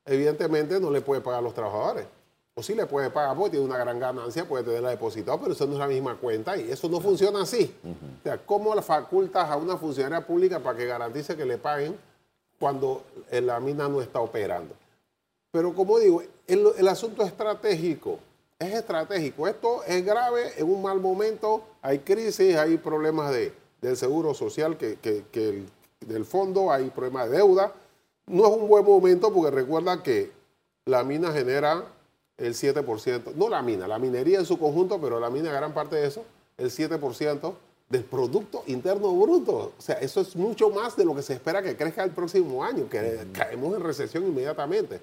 evidentemente 0.06 0.80
no 0.80 0.90
le 0.90 1.02
puede 1.02 1.20
pagar 1.22 1.40
a 1.40 1.44
los 1.44 1.54
trabajadores. 1.54 2.06
O 2.60 2.64
sí 2.64 2.76
le 2.76 2.86
puede 2.86 3.10
pagar 3.10 3.38
porque 3.38 3.52
tiene 3.52 3.66
una 3.66 3.78
gran 3.78 3.98
ganancia, 4.00 4.46
puede 4.46 4.66
tenerla 4.66 4.90
depositada, 4.90 5.40
pero 5.40 5.54
eso 5.54 5.66
no 5.66 5.74
es 5.74 5.80
la 5.80 5.88
misma 5.88 6.16
cuenta 6.18 6.58
y 6.58 6.70
eso 6.70 6.90
no 6.90 7.00
funciona 7.00 7.42
así. 7.44 7.74
O 7.86 8.24
sea, 8.24 8.38
¿cómo 8.46 8.76
le 8.76 8.82
facultas 8.82 9.50
a 9.50 9.56
una 9.56 9.78
funcionaria 9.78 10.28
pública 10.28 10.60
para 10.60 10.78
que 10.78 10.86
garantice 10.86 11.38
que 11.38 11.46
le 11.46 11.58
paguen 11.58 11.96
cuando 12.60 13.04
eh, 13.32 13.40
la 13.40 13.62
mina 13.62 13.88
no 13.88 14.02
está 14.02 14.20
operando? 14.20 14.76
Pero 15.52 15.74
como 15.74 16.00
digo, 16.00 16.22
el, 16.48 16.88
asunto 16.90 17.24
estratégico 17.24 18.20
es 18.60 18.74
estratégico. 18.74 19.48
Esto 19.48 19.84
es 19.86 20.06
grave 20.06 20.52
en 20.58 20.70
un 20.70 20.82
mal 20.82 21.00
momento. 21.00 21.64
Hay 21.82 22.00
crisis, 22.00 22.58
hay 22.58 22.76
problemas 22.78 23.32
de, 23.32 23.54
del 23.82 23.96
seguro 23.96 24.34
social, 24.34 24.76
que, 24.78 24.98
que- 24.98 25.24
que 25.32 25.50
el- 25.50 25.70
del 26.06 26.26
fondo, 26.26 26.72
hay 26.74 26.90
problemas 26.90 27.30
de 27.30 27.38
deuda. 27.38 27.72
No 28.28 28.46
es 28.48 28.52
un 28.54 28.68
buen 28.68 28.84
momento 28.86 29.32
porque 29.34 29.52
recuerda 29.52 30.04
que 30.04 30.32
la 30.86 31.04
mina 31.06 31.32
genera 31.32 31.84
el 32.40 32.54
7%, 32.54 33.36
no 33.36 33.50
la 33.50 33.62
mina, 33.62 33.88
la 33.88 34.00
minería 34.00 34.40
en 34.40 34.46
su 34.46 34.58
conjunto, 34.58 35.00
pero 35.00 35.20
la 35.20 35.30
mina 35.30 35.52
gran 35.52 35.74
parte 35.74 35.98
de 35.98 36.08
eso, 36.08 36.24
el 36.58 36.72
7% 36.72 37.54
del 37.90 38.04
Producto 38.04 38.64
Interno 38.68 39.14
Bruto. 39.14 39.74
O 39.78 39.82
sea, 39.82 39.96
eso 39.96 40.22
es 40.22 40.36
mucho 40.36 40.70
más 40.70 40.96
de 40.96 41.06
lo 41.06 41.16
que 41.16 41.22
se 41.22 41.34
espera 41.34 41.62
que 41.62 41.76
crezca 41.76 42.04
el 42.04 42.12
próximo 42.12 42.64
año, 42.64 42.88
que 42.90 43.28
caemos 43.34 43.76
en 43.76 43.84
recesión 43.84 44.26
inmediatamente. 44.26 45.00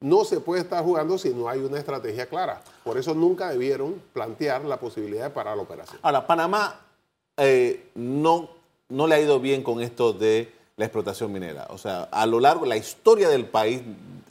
No 0.00 0.24
se 0.24 0.40
puede 0.40 0.62
estar 0.62 0.82
jugando 0.84 1.16
si 1.16 1.30
no 1.30 1.48
hay 1.48 1.60
una 1.60 1.78
estrategia 1.78 2.26
clara. 2.26 2.60
Por 2.82 2.98
eso 2.98 3.14
nunca 3.14 3.50
debieron 3.50 4.02
plantear 4.12 4.64
la 4.64 4.80
posibilidad 4.80 5.24
de 5.24 5.30
parar 5.30 5.56
la 5.56 5.62
operación. 5.62 6.00
Ahora, 6.02 6.26
Panamá 6.26 6.80
eh, 7.36 7.88
no, 7.94 8.50
no 8.88 9.06
le 9.06 9.14
ha 9.14 9.20
ido 9.20 9.38
bien 9.38 9.62
con 9.62 9.80
esto 9.80 10.12
de 10.12 10.52
la 10.76 10.86
explotación 10.86 11.32
minera. 11.32 11.68
O 11.70 11.78
sea, 11.78 12.04
a 12.04 12.26
lo 12.26 12.40
largo, 12.40 12.66
la 12.66 12.76
historia 12.76 13.28
del 13.28 13.46
país 13.46 13.80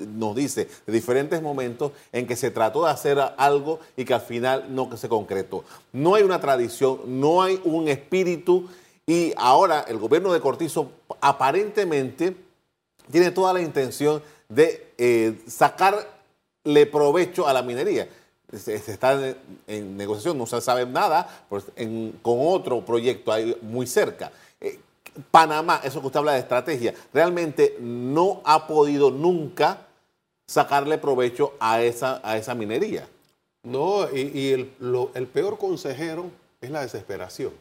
nos 0.08 0.36
dice 0.36 0.68
de 0.86 0.94
diferentes 0.94 1.42
momentos 1.42 1.92
en 2.12 2.28
que 2.28 2.36
se 2.36 2.52
trató 2.52 2.86
de 2.86 2.92
hacer 2.92 3.20
algo 3.38 3.80
y 3.96 4.06
que 4.06 4.14
al 4.14 4.22
final 4.22 4.74
no 4.74 4.96
se 4.98 5.10
concretó. 5.10 5.64
No 5.94 6.16
hay 6.16 6.24
una 6.24 6.40
tradición, 6.40 7.00
no 7.06 7.42
hay 7.42 7.60
un 7.64 7.88
espíritu 7.88 8.68
y 9.06 9.34
ahora 9.38 9.86
el 9.88 9.98
gobierno 9.98 10.32
de 10.32 10.40
Cortizo 10.40 10.92
aparentemente 11.20 12.36
tiene 13.12 13.32
toda 13.32 13.54
la 13.54 13.62
intención 13.62 14.22
de 14.48 14.94
eh, 14.98 15.42
sacarle 15.48 16.86
provecho 16.92 17.48
a 17.48 17.54
la 17.54 17.62
minería. 17.62 18.08
Se, 18.52 18.76
está 18.76 19.36
en, 19.68 19.98
negociación, 19.98 20.38
no 20.38 20.46
se 20.46 20.60
sabe 20.60 20.86
nada 20.86 21.46
con 22.22 22.38
otro 22.40 22.86
proyecto 22.86 23.32
ahí 23.32 23.58
muy 23.62 23.88
cerca. 23.88 24.32
Eh, 24.60 24.78
Panamá, 25.30 25.82
eso 25.84 26.00
que 26.02 26.08
usted 26.08 26.20
habla 26.20 26.34
de 26.34 26.40
estrategia, 26.40 26.94
realmente 27.14 27.78
no 27.80 28.42
ha 28.44 28.68
podido 28.68 29.10
nunca 29.10 29.88
sacarle 30.52 30.98
provecho 30.98 31.54
a 31.60 31.82
esa, 31.82 32.20
a 32.24 32.38
esa 32.38 32.54
minería. 32.56 33.08
No, 33.64 34.08
y, 34.14 34.22
y 34.38 34.52
el, 34.52 34.74
lo- 34.80 35.12
el 35.14 35.28
peor 35.28 35.58
consejero 35.58 36.26
es 36.60 36.70
la 36.70 36.82
desesperación. 36.82 37.52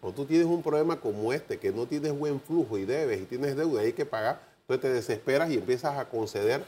Cuando 0.00 0.14
tú 0.22 0.26
tienes 0.26 0.46
un 0.46 0.62
problema 0.62 1.00
como 1.00 1.32
este, 1.32 1.58
que 1.58 1.72
no 1.72 1.86
tienes 1.86 2.16
buen 2.16 2.40
flujo 2.40 2.76
y 2.76 2.84
debes 2.84 3.20
y 3.22 3.24
tienes 3.24 3.56
deuda 3.56 3.82
y 3.82 3.86
hay 3.86 3.92
que 3.94 4.04
pagar, 4.04 4.40
entonces 4.60 4.82
te 4.82 4.92
desesperas 4.92 5.50
y 5.50 5.54
empiezas 5.54 5.98
a 5.98 6.04
conceder. 6.08 6.64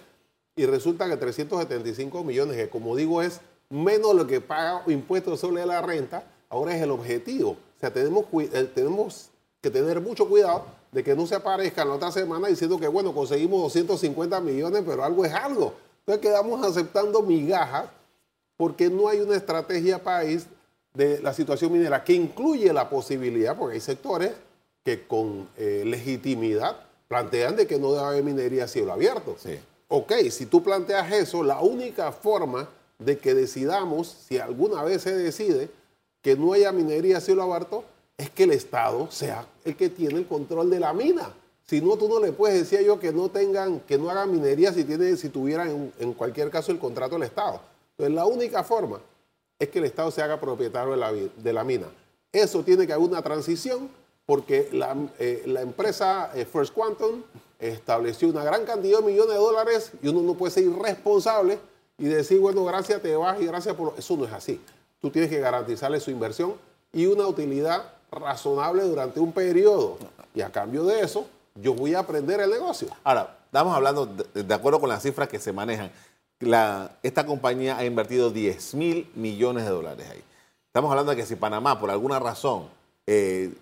Y 0.56 0.64
resulta 0.64 1.08
que 1.08 1.16
375 1.16 2.24
millones, 2.24 2.56
que 2.56 2.68
como 2.70 2.96
digo 2.96 3.20
es 3.20 3.40
menos 3.68 4.14
lo 4.14 4.26
que 4.26 4.40
paga 4.40 4.82
impuestos 4.86 5.40
sobre 5.40 5.66
la 5.66 5.82
renta, 5.82 6.24
ahora 6.48 6.74
es 6.74 6.82
el 6.82 6.90
objetivo. 6.90 7.50
O 7.50 7.80
sea, 7.80 7.92
tenemos, 7.92 8.24
eh, 8.32 8.70
tenemos 8.74 9.28
que 9.66 9.70
tener 9.78 10.00
mucho 10.00 10.28
cuidado 10.28 10.64
de 10.92 11.02
que 11.02 11.16
no 11.16 11.26
se 11.26 11.34
aparezcan 11.34 11.88
la 11.88 11.94
otra 11.94 12.12
semana 12.12 12.46
diciendo 12.46 12.78
que, 12.78 12.86
bueno, 12.86 13.12
conseguimos 13.12 13.60
250 13.62 14.40
millones, 14.40 14.84
pero 14.86 15.02
algo 15.02 15.24
es 15.24 15.32
algo. 15.32 15.74
Entonces 16.00 16.22
quedamos 16.22 16.64
aceptando 16.64 17.20
migajas 17.22 17.86
porque 18.56 18.88
no 18.88 19.08
hay 19.08 19.20
una 19.20 19.34
estrategia 19.34 20.00
país 20.00 20.46
de 20.94 21.20
la 21.20 21.34
situación 21.34 21.72
minera 21.72 22.04
que 22.04 22.12
incluye 22.12 22.72
la 22.72 22.88
posibilidad, 22.88 23.58
porque 23.58 23.74
hay 23.74 23.80
sectores 23.80 24.32
que 24.84 25.04
con 25.04 25.48
eh, 25.56 25.82
legitimidad 25.84 26.76
plantean 27.08 27.56
de 27.56 27.66
que 27.66 27.80
no 27.80 27.92
debe 27.92 28.04
haber 28.04 28.22
minería 28.22 28.64
a 28.64 28.68
cielo 28.68 28.92
abierto. 28.92 29.34
Sí. 29.36 29.58
Ok, 29.88 30.12
si 30.30 30.46
tú 30.46 30.62
planteas 30.62 31.12
eso, 31.12 31.42
la 31.42 31.60
única 31.60 32.12
forma 32.12 32.68
de 33.00 33.18
que 33.18 33.34
decidamos, 33.34 34.16
si 34.28 34.38
alguna 34.38 34.84
vez 34.84 35.02
se 35.02 35.16
decide, 35.16 35.70
que 36.22 36.36
no 36.36 36.52
haya 36.52 36.70
minería 36.70 37.18
a 37.18 37.20
cielo 37.20 37.42
abierto, 37.42 37.82
es 38.16 38.30
que 38.30 38.44
el 38.44 38.52
Estado 38.52 39.10
sea 39.10 39.46
el 39.64 39.76
que 39.76 39.90
tiene 39.90 40.18
el 40.18 40.26
control 40.26 40.70
de 40.70 40.80
la 40.80 40.92
mina. 40.92 41.32
Si 41.64 41.80
no, 41.80 41.96
tú 41.96 42.08
no 42.08 42.20
le 42.20 42.32
puedes 42.32 42.58
decir 42.60 42.78
ellos 42.78 43.00
que 43.00 43.12
no 43.12 43.28
tengan, 43.28 43.80
que 43.80 43.98
no 43.98 44.08
hagan 44.08 44.30
minería 44.30 44.72
si, 44.72 44.84
tiene, 44.84 45.16
si 45.16 45.28
tuvieran 45.28 45.92
en, 45.98 46.12
cualquier 46.14 46.50
caso 46.50 46.70
el 46.70 46.78
contrato 46.78 47.16
del 47.16 47.24
Estado. 47.24 47.60
Entonces, 47.92 48.14
la 48.14 48.24
única 48.24 48.62
forma 48.62 49.00
es 49.58 49.68
que 49.68 49.80
el 49.80 49.86
Estado 49.86 50.10
se 50.10 50.22
haga 50.22 50.38
propietario 50.40 50.92
de 51.36 51.52
la, 51.52 51.64
mina. 51.64 51.86
Eso 52.32 52.62
tiene 52.62 52.86
que 52.86 52.92
haber 52.92 53.08
una 53.08 53.22
transición 53.22 53.90
porque 54.24 54.68
la, 54.72 54.96
eh, 55.18 55.42
empresa 55.60 56.30
eh, 56.34 56.44
First 56.44 56.72
Quantum 56.72 57.22
estableció 57.58 58.28
una 58.28 58.44
gran 58.44 58.64
cantidad 58.64 59.00
de 59.00 59.06
millones 59.06 59.32
de 59.32 59.38
dólares 59.38 59.92
y 60.02 60.08
uno 60.08 60.22
no 60.22 60.34
puede 60.34 60.52
ser 60.52 60.64
irresponsable 60.64 61.58
y 61.98 62.04
decir, 62.04 62.38
bueno, 62.38 62.64
gracias, 62.64 63.02
te 63.02 63.16
vas 63.16 63.40
y 63.40 63.46
gracias 63.46 63.74
por... 63.74 63.92
lo-". 63.92 63.98
Eso 63.98 64.16
no 64.16 64.24
es 64.24 64.32
así. 64.32 64.60
Tú 65.00 65.10
tienes 65.10 65.30
que 65.30 65.40
garantizarle 65.40 65.98
su 66.00 66.10
inversión 66.10 66.54
y 66.92 67.06
una 67.06 67.26
utilidad 67.26 67.95
razonable 68.18 68.82
durante 68.82 69.20
un 69.20 69.32
periodo. 69.32 69.98
Y 70.34 70.40
a 70.40 70.50
cambio 70.50 70.84
de 70.84 71.00
eso, 71.00 71.26
yo 71.54 71.74
voy 71.74 71.94
a 71.94 72.00
aprender 72.00 72.40
el 72.40 72.50
negocio. 72.50 72.88
Ahora, 73.04 73.36
estamos 73.46 73.74
hablando, 73.74 74.06
de, 74.06 74.42
de 74.42 74.54
acuerdo 74.54 74.80
con 74.80 74.88
las 74.88 75.02
cifras 75.02 75.28
que 75.28 75.38
se 75.38 75.52
manejan, 75.52 75.90
la- 76.40 76.90
esta 77.02 77.24
compañía 77.24 77.78
ha 77.78 77.84
invertido 77.84 78.30
10 78.30 78.74
mil 78.74 79.10
millones 79.14 79.64
de 79.64 79.70
dólares 79.70 80.06
ahí. 80.10 80.22
Estamos 80.66 80.90
hablando 80.90 81.10
de 81.12 81.16
que 81.16 81.26
si 81.26 81.36
Panamá, 81.36 81.80
por 81.80 81.90
alguna 81.90 82.18
razón, 82.18 82.68
eh, 83.06 83.54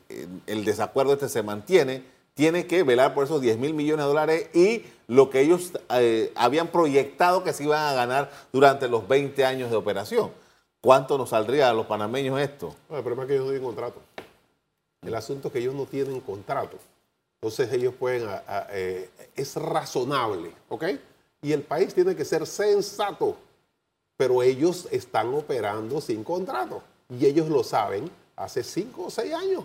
el 0.47 0.65
desacuerdo 0.65 1.13
este 1.13 1.29
se 1.29 1.43
mantiene, 1.43 2.03
tiene 2.35 2.67
que 2.67 2.83
velar 2.83 3.15
por 3.15 3.23
esos 3.25 3.41
10 3.41 3.59
mil 3.59 3.75
millones 3.75 4.05
de 4.05 4.09
dólares 4.09 4.49
y 4.55 4.83
lo 5.07 5.31
que 5.31 5.43
ellos 5.43 5.71
eh, 5.91 6.33
habían 6.35 6.67
proyectado 6.69 7.45
que 7.45 7.53
se 7.53 7.63
iban 7.63 7.81
a 7.87 7.93
ganar 7.95 8.33
durante 8.53 8.89
los 8.89 9.07
20 9.07 9.45
años 9.45 9.71
de 9.71 9.77
operación. 9.77 10.33
¿Cuánto 10.81 11.17
nos 11.17 11.31
saldría 11.31 11.71
a 11.71 11.73
los 11.73 11.87
panameños 11.87 12.41
esto? 12.41 12.75
No, 12.91 12.97
el 12.97 13.03
problema 13.05 13.23
es 13.23 13.29
que 13.29 13.35
ellos 13.35 13.47
no 13.47 13.53
tienen 13.53 13.67
contrato. 13.67 14.01
El 15.07 15.15
asunto 15.15 15.49
es 15.49 15.53
que 15.53 15.59
ellos 15.61 15.75
no 15.75 15.87
tienen 15.87 16.21
contrato. 16.21 16.77
Entonces 17.41 17.73
ellos 17.73 17.95
pueden, 17.99 18.27
a- 18.29 18.43
a- 18.47 18.67
eh, 18.71 19.11
es 19.37 19.55
razonable, 19.57 20.53
¿ok? 20.69 20.85
Y 21.43 21.53
el 21.53 21.63
país 21.63 21.93
tiene 21.95 22.17
que 22.17 22.25
ser 22.25 22.47
sensato, 22.47 23.37
pero 24.17 24.43
ellos 24.43 24.89
están 24.91 25.35
operando 25.35 26.01
sin 26.01 26.25
contrato. 26.25 26.83
Y 27.11 27.27
ellos 27.27 27.49
lo 27.51 27.63
saben 27.63 28.11
hace 28.37 28.63
cinco 28.63 29.05
o 29.07 29.11
seis 29.11 29.35
años. 29.35 29.65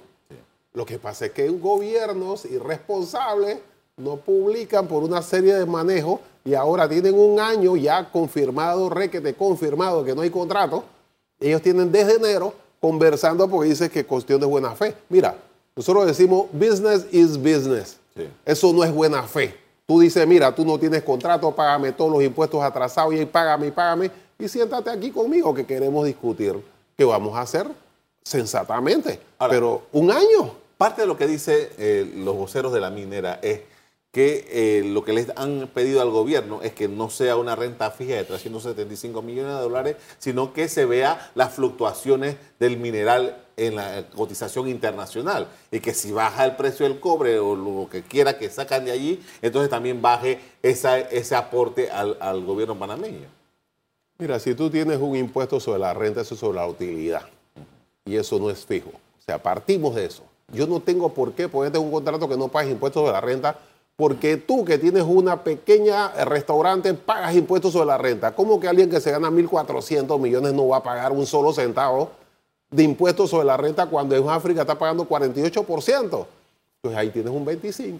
Lo 0.73 0.85
que 0.85 0.99
pasa 0.99 1.27
es 1.27 1.31
que 1.31 1.47
gobiernos 1.49 2.45
irresponsables 2.45 3.59
no 3.97 4.17
publican 4.17 4.87
por 4.87 5.03
una 5.03 5.21
serie 5.21 5.55
de 5.55 5.65
manejos 5.65 6.19
y 6.45 6.53
ahora 6.53 6.87
tienen 6.87 7.15
un 7.17 7.39
año 7.39 7.75
ya 7.75 8.09
confirmado, 8.11 8.89
requete 8.89 9.33
confirmado 9.33 10.03
que 10.03 10.13
no 10.15 10.21
hay 10.21 10.29
contrato. 10.29 10.83
Ellos 11.39 11.61
tienen 11.61 11.91
desde 11.91 12.15
enero 12.15 12.53
conversando 12.79 13.47
porque 13.47 13.69
dice 13.69 13.89
que 13.89 14.05
cuestión 14.05 14.39
de 14.39 14.45
buena 14.45 14.71
fe. 14.75 14.95
Mira, 15.09 15.35
nosotros 15.75 16.05
decimos 16.05 16.45
business 16.51 17.05
is 17.11 17.37
business. 17.37 17.97
Sí. 18.15 18.27
Eso 18.45 18.73
no 18.73 18.83
es 18.83 18.91
buena 18.93 19.23
fe. 19.23 19.55
Tú 19.85 19.99
dices, 19.99 20.25
mira, 20.27 20.53
tú 20.53 20.65
no 20.65 20.77
tienes 20.79 21.03
contrato, 21.03 21.53
págame 21.55 21.91
todos 21.91 22.11
los 22.11 22.21
impuestos 22.23 22.61
atrasados 22.63 23.13
y 23.13 23.19
ahí 23.19 23.25
págame 23.25 23.67
y 23.67 23.71
págame. 23.71 24.11
Y 24.37 24.47
siéntate 24.47 24.89
aquí 24.89 25.09
conmigo 25.11 25.53
que 25.53 25.65
queremos 25.65 26.05
discutir 26.05 26.55
qué 26.97 27.03
vamos 27.05 27.35
a 27.35 27.41
hacer 27.41 27.67
sensatamente. 28.23 29.19
Ahora- 29.37 29.53
Pero 29.53 29.81
un 29.93 30.11
año. 30.11 30.53
Parte 30.77 31.01
de 31.01 31.07
lo 31.07 31.17
que 31.17 31.27
dicen 31.27 31.67
los 32.23 32.35
voceros 32.37 32.71
de 32.71 32.79
la 32.79 32.89
minera 32.89 33.39
es 33.41 33.59
que 34.11 34.47
eh, 34.49 34.83
lo 34.85 35.03
que 35.03 35.13
les 35.13 35.27
han 35.35 35.69
pedido 35.71 36.01
al 36.01 36.09
gobierno 36.09 36.61
es 36.63 36.73
que 36.73 36.87
no 36.87 37.09
sea 37.11 37.35
una 37.35 37.55
renta 37.55 37.91
fija 37.91 38.15
de 38.15 38.23
375 38.23 39.21
millones 39.21 39.53
de 39.55 39.61
dólares, 39.61 39.95
sino 40.17 40.51
que 40.51 40.67
se 40.67 40.85
vea 40.85 41.31
las 41.35 41.53
fluctuaciones 41.53 42.35
del 42.59 42.77
mineral 42.77 43.37
en 43.55 43.75
la 43.75 44.05
cotización 44.15 44.67
internacional 44.67 45.47
y 45.71 45.79
que 45.79 45.93
si 45.93 46.11
baja 46.11 46.45
el 46.45 46.55
precio 46.55 46.87
del 46.87 46.99
cobre 46.99 47.37
o 47.39 47.55
lo 47.55 47.87
que 47.89 48.01
quiera 48.01 48.37
que 48.39 48.49
sacan 48.49 48.85
de 48.85 48.91
allí, 48.91 49.21
entonces 49.43 49.69
también 49.69 50.01
baje 50.01 50.39
esa- 50.63 50.97
ese 50.99 51.35
aporte 51.35 51.91
al, 51.91 52.17
al 52.19 52.43
gobierno 52.43 52.77
panameño. 52.79 53.27
Mira, 54.17 54.39
si 54.39 54.55
tú 54.55 54.69
tienes 54.69 54.97
un 54.99 55.15
impuesto 55.15 55.59
sobre 55.59 55.79
la 55.79 55.93
renta, 55.93 56.21
eso 56.21 56.33
es 56.33 56.39
sobre 56.39 56.57
la 56.57 56.67
utilidad. 56.67 57.21
Y 58.05 58.15
eso 58.15 58.39
no 58.39 58.49
es 58.49 58.65
fijo. 58.65 58.89
O 58.89 59.21
sea, 59.21 59.41
partimos 59.41 59.93
de 59.95 60.05
eso. 60.05 60.23
yo 60.51 60.65
no 60.65 60.79
tengo 60.79 61.13
por 61.13 61.33
qué 61.33 61.47
ponerte 61.47 61.77
un 61.77 61.91
contrato 61.91 62.27
que 62.27 62.35
no 62.35 62.47
pagues 62.47 62.71
impuestos 62.71 63.01
sobre 63.01 63.13
la 63.13 63.21
renta, 63.21 63.59
porque 63.99 64.37
tú 64.37 64.63
que 64.63 64.77
tienes 64.77 65.03
una 65.03 65.43
pequeña 65.43 66.07
restaurante 66.23 66.93
pagas 66.93 67.35
impuestos 67.35 67.73
sobre 67.73 67.87
la 67.87 67.97
renta. 67.97 68.33
¿Cómo 68.33 68.57
que 68.57 68.69
alguien 68.69 68.89
que 68.89 69.01
se 69.01 69.11
gana 69.11 69.29
1.400 69.29 70.17
millones 70.17 70.53
no 70.53 70.69
va 70.69 70.77
a 70.77 70.83
pagar 70.83 71.11
un 71.11 71.25
solo 71.25 71.51
centavo 71.51 72.11
de 72.71 72.83
impuestos 72.83 73.29
sobre 73.29 73.45
la 73.45 73.57
renta 73.57 73.87
cuando 73.87 74.15
en 74.15 74.29
África 74.29 74.61
está 74.61 74.79
pagando 74.79 75.05
48%? 75.05 76.25
Pues 76.79 76.95
ahí 76.95 77.09
tienes 77.09 77.33
un 77.33 77.45
25%. 77.45 77.99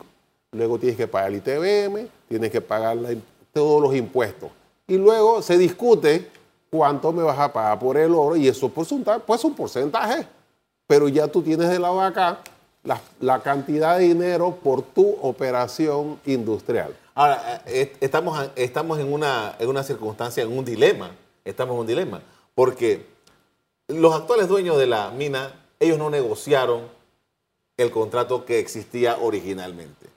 Luego 0.54 0.80
tienes 0.80 0.96
que 0.96 1.06
pagar 1.06 1.34
el 1.34 1.36
ITBM, 1.40 2.08
tienes 2.30 2.50
que 2.50 2.62
pagar 2.62 2.98
todos 3.52 3.82
los 3.82 3.94
impuestos. 3.94 4.50
Y 4.88 4.96
luego 4.96 5.42
se 5.42 5.58
discute 5.58 6.30
cuánto 6.70 7.12
me 7.12 7.24
vas 7.24 7.40
a 7.40 7.52
pagar 7.52 7.78
por 7.78 7.98
el 7.98 8.14
oro 8.14 8.38
y 8.38 8.48
eso 8.48 8.70
pues, 8.70 8.88
pues 9.28 9.44
un 9.44 9.54
porcentaje 9.54 10.26
pero 10.88 11.08
ya 11.08 11.28
tú 11.28 11.42
tienes 11.44 11.70
de 11.70 11.78
lado 11.78 12.02
acá 12.02 12.40
la, 13.20 13.42
cantidad 13.42 13.98
de 13.98 14.06
dinero 14.06 14.58
por 14.64 14.82
tu 14.82 15.18
operación 15.22 16.20
industrial. 16.26 16.96
Ahora, 17.14 17.62
eh, 17.66 17.96
estamos, 18.00 18.50
estamos 18.56 19.00
en, 19.00 19.12
una, 19.12 19.56
en 19.60 19.70
una 19.70 19.84
circunstancia, 19.84 20.44
en 20.44 20.58
un 20.58 20.66
dilema, 20.66 21.12
estamos 21.44 21.76
en 21.76 21.82
un 21.82 21.88
dilema, 21.88 22.22
porque 22.56 23.06
los 23.88 24.16
actuales 24.16 24.48
dueños 24.48 24.78
de 24.78 24.88
la 24.88 25.12
mina, 25.12 25.54
ellos 25.80 25.98
no 25.98 26.10
negociaron 26.10 26.88
el 27.78 27.92
contrato 27.92 28.46
que 28.46 28.60
existía 28.60 29.18
originalmente. 29.18 30.08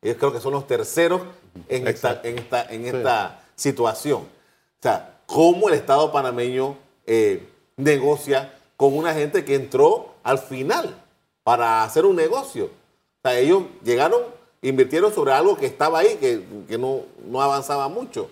Ellos 0.00 0.16
creo 0.18 0.32
que 0.32 0.40
son 0.40 0.52
los 0.52 0.66
terceros 0.66 1.22
en 1.68 1.86
esta, 1.86 2.20
en 2.24 2.38
esta, 2.38 2.64
en 2.64 2.86
esta 2.86 3.44
situación. 3.54 4.22
O 4.22 4.82
sea, 4.82 5.20
cómo 5.26 5.68
el 5.68 5.74
Estado 5.74 6.10
panameño 6.10 6.76
eh, 7.06 7.46
negocia 7.76 8.54
con 8.76 8.96
una 8.96 9.14
gente 9.14 9.44
que 9.44 9.54
entró 9.54 10.14
al 10.24 10.38
final 10.38 11.01
para 11.44 11.84
hacer 11.84 12.04
un 12.04 12.16
negocio. 12.16 12.66
O 12.66 13.28
sea, 13.28 13.38
ellos 13.38 13.64
llegaron, 13.84 14.20
invirtieron 14.62 15.12
sobre 15.12 15.32
algo 15.32 15.56
que 15.56 15.66
estaba 15.66 16.00
ahí, 16.00 16.16
que, 16.16 16.78
no, 16.78 17.00
no, 17.28 17.42
avanzaba 17.42 17.88
mucho. 17.88 18.28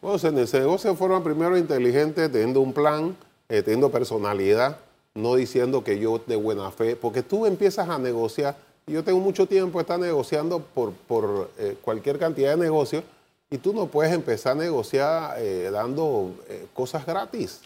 Bueno, 0.00 0.18
se, 0.18 0.30
negocio 0.30 0.90
de 0.90 0.96
forma 0.96 1.22
primero 1.22 1.56
inteligente, 1.56 2.28
teniendo 2.28 2.60
un 2.60 2.72
plan, 2.72 3.16
eh, 3.48 3.62
teniendo 3.62 3.90
personalidad, 3.90 4.78
no 5.14 5.34
diciendo 5.34 5.84
que 5.84 5.98
yo 5.98 6.20
de 6.26 6.36
buena 6.36 6.70
fe, 6.70 6.96
porque 6.96 7.22
tú 7.22 7.46
empiezas 7.46 7.88
a 7.88 7.98
negociar, 7.98 8.56
yo 8.86 9.04
tengo 9.04 9.20
mucho 9.20 9.46
tiempo 9.46 9.80
estar 9.80 9.98
negociando 9.98 10.60
por, 10.60 10.92
por 10.92 11.50
eh, 11.58 11.76
cualquier 11.82 12.18
cantidad 12.18 12.50
de 12.50 12.56
negocios, 12.56 13.04
y 13.50 13.58
tú 13.58 13.74
no 13.74 13.86
puedes 13.86 14.12
empezar 14.14 14.52
a 14.52 14.60
negociar 14.60 15.34
eh, 15.38 15.68
dando 15.70 16.34
cosas 16.72 17.04
gratis 17.04 17.60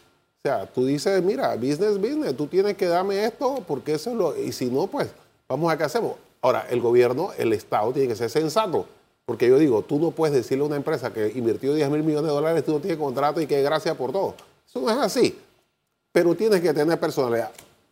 sea, 0.46 0.66
tú 0.66 0.86
dices, 0.86 1.22
mira, 1.22 1.54
business, 1.56 2.00
business, 2.00 2.36
tú 2.36 2.46
tienes 2.46 2.76
que 2.76 2.86
darme 2.86 3.24
esto 3.24 3.62
porque 3.66 3.94
eso 3.94 4.10
es 4.10 4.16
lo... 4.16 4.36
Y 4.36 4.52
si 4.52 4.66
no, 4.66 4.86
pues, 4.86 5.08
vamos 5.48 5.72
a 5.72 5.76
qué 5.76 5.84
hacemos. 5.84 6.14
Ahora, 6.40 6.66
el 6.70 6.80
gobierno, 6.80 7.30
el 7.36 7.52
Estado 7.52 7.92
tiene 7.92 8.08
que 8.08 8.16
ser 8.16 8.30
sensato. 8.30 8.86
Porque 9.24 9.48
yo 9.48 9.58
digo, 9.58 9.82
tú 9.82 9.98
no 9.98 10.12
puedes 10.12 10.36
decirle 10.36 10.62
a 10.62 10.68
una 10.68 10.76
empresa 10.76 11.12
que 11.12 11.32
invirtió 11.34 11.74
10 11.74 11.90
mil 11.90 12.04
millones 12.04 12.28
de 12.28 12.34
dólares, 12.34 12.64
tú 12.64 12.72
no 12.72 12.78
tienes 12.78 12.98
contrato 12.98 13.40
y 13.40 13.46
que 13.48 13.60
gracias 13.60 13.96
por 13.96 14.12
todo. 14.12 14.36
Eso 14.68 14.80
no 14.80 14.88
es 14.88 14.96
así. 14.96 15.36
Pero 16.12 16.34
tienes 16.36 16.60
que 16.60 16.72
tener 16.72 16.98
personalidad. 17.00 17.50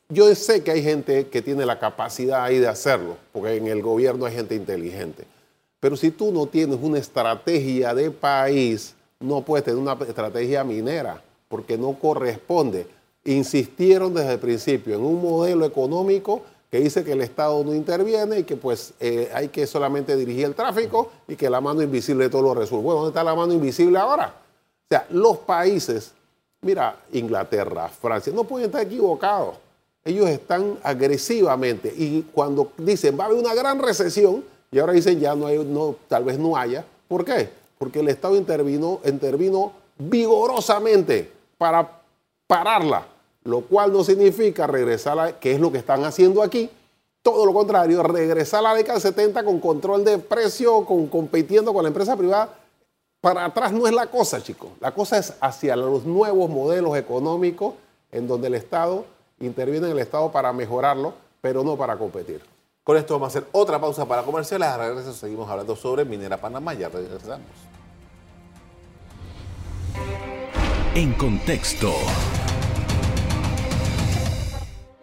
Yo 0.09 0.33
sé 0.35 0.63
que 0.63 0.71
hay 0.71 0.83
gente 0.83 1.27
que 1.27 1.43
tiene 1.43 1.67
la 1.67 1.81
capacidad 1.81 2.45
ahí 2.45 2.59
de 2.59 2.69
hacerlo, 2.69 3.17
porque 3.33 3.57
en 3.57 3.67
el 3.67 3.83
gobierno 3.83 4.27
hay 4.27 4.35
gente 4.35 4.55
inteligente. 4.55 5.25
Pero 5.81 5.97
si 5.97 6.13
tú 6.13 6.31
no 6.31 6.47
tienes 6.47 6.79
una 6.81 6.99
estrategia 6.99 7.95
de 7.95 8.13
país, 8.13 8.95
no 9.19 9.41
puedes 9.41 9.65
tener 9.65 9.81
una 9.81 9.95
estrategia 10.07 10.63
minera 10.63 11.21
porque 11.55 11.79
no 11.79 11.93
corresponde. 11.93 12.85
Insistieron 13.25 14.13
desde 14.13 14.33
el 14.33 14.39
principio 14.41 14.97
en 14.97 15.05
un 15.05 15.23
modelo 15.23 15.65
económico 15.65 16.43
que 16.69 16.81
dice 16.81 17.05
que 17.05 17.13
el 17.13 17.21
Estado 17.21 17.63
no 17.63 17.73
interviene 17.73 18.41
y 18.41 18.43
que 18.43 18.57
pues 18.57 18.93
eh, 18.99 19.31
hay 19.33 19.47
que 19.47 19.65
solamente 19.69 20.17
dirigir 20.17 20.47
el 20.47 20.57
tráfico 20.57 21.13
y 21.29 21.37
que 21.37 21.49
la 21.49 21.61
mano 21.61 21.81
invisible 21.81 22.29
todo 22.29 22.43
lo 22.43 22.55
resuelve. 22.55 22.87
Bueno, 22.87 23.03
¿dónde 23.03 23.11
está 23.11 23.23
la 23.23 23.37
mano 23.37 23.53
invisible 23.53 23.97
ahora? 23.97 24.35
O 24.35 24.87
sea, 24.89 25.07
los 25.11 25.39
países, 25.39 26.11
mira, 26.61 26.97
Inglaterra, 27.13 27.89
Francia, 27.89 28.33
no 28.35 28.43
pueden 28.43 28.67
estar 28.67 28.83
equivocados. 28.83 29.55
Ellos 30.05 30.29
están 30.29 30.77
agresivamente 30.83 31.95
y 31.97 32.23
cuando 32.35 32.73
dicen 32.79 33.17
va 33.17 33.23
a 33.23 33.27
haber 33.29 33.39
una 33.39 33.55
gran 33.55 33.79
recesión 33.79 34.43
y 34.73 34.81
ahora 34.81 34.93
dicen 34.93 35.21
ya 35.21 35.37
no 35.37 35.47
hay, 35.47 35.59
no, 35.59 35.95
tal 36.09 36.25
vez 36.25 36.37
no 36.37 36.57
haya. 36.57 36.85
¿Por 37.07 37.25
qué? 37.25 37.49
Porque 37.79 38.01
el 38.01 38.09
Estado 38.09 38.35
intervino, 38.35 38.99
intervino 39.05 39.85
vigorosamente 39.99 41.31
para 41.59 42.03
pararla, 42.47 43.07
lo 43.45 43.63
cual 43.63 43.93
no 43.93 44.05
significa 44.05 44.67
regresar 44.67 45.19
a, 45.19 45.39
que 45.39 45.53
es 45.53 45.61
lo 45.61 45.71
que 45.73 45.79
están 45.79 46.05
haciendo 46.05 46.43
aquí, 46.43 46.71
todo 47.23 47.47
lo 47.47 47.55
contrario, 47.55 48.03
regresar 48.03 48.61
a 48.61 48.71
la 48.71 48.75
década 48.75 49.01
70 49.01 49.45
con 49.45 49.59
control 49.59 50.05
de 50.05 50.19
precio, 50.19 50.85
con, 50.85 51.07
compitiendo 51.07 51.73
con 51.73 51.83
la 51.83 51.89
empresa 51.89 52.17
privada. 52.17 52.51
Para 53.23 53.47
atrás 53.47 53.73
no 53.73 53.87
es 53.87 53.95
la 53.95 54.09
cosa, 54.09 54.43
chicos. 54.43 54.71
La 54.81 54.93
cosa 54.93 55.17
es 55.17 55.33
hacia 55.41 55.75
los 55.75 56.05
nuevos 56.05 56.51
modelos 56.51 56.97
económicos 56.99 57.75
en 58.13 58.29
donde 58.29 58.49
el 58.49 58.55
Estado 58.55 59.07
interviene 59.41 59.87
en 59.87 59.93
el 59.93 59.99
Estado 60.01 60.31
para 60.31 60.53
mejorarlo, 60.53 61.15
pero 61.41 61.65
no 61.65 61.77
para 61.79 61.97
competir. 61.97 62.43
Con 62.85 62.99
esto 62.99 63.15
vamos 63.15 63.35
a 63.35 63.39
hacer 63.39 63.49
otra 63.53 63.81
pausa 63.81 64.05
para 64.05 64.23
comerciales. 64.23 64.69
A 64.69 64.77
regreso 64.77 65.15
seguimos 65.15 65.49
hablando 65.49 65.75
sobre 65.75 66.05
Minera 66.05 66.37
Panamá. 66.37 66.75
Ya 66.75 66.91
regresamos. 66.91 67.74
En 70.97 71.13
contexto. 71.15 71.93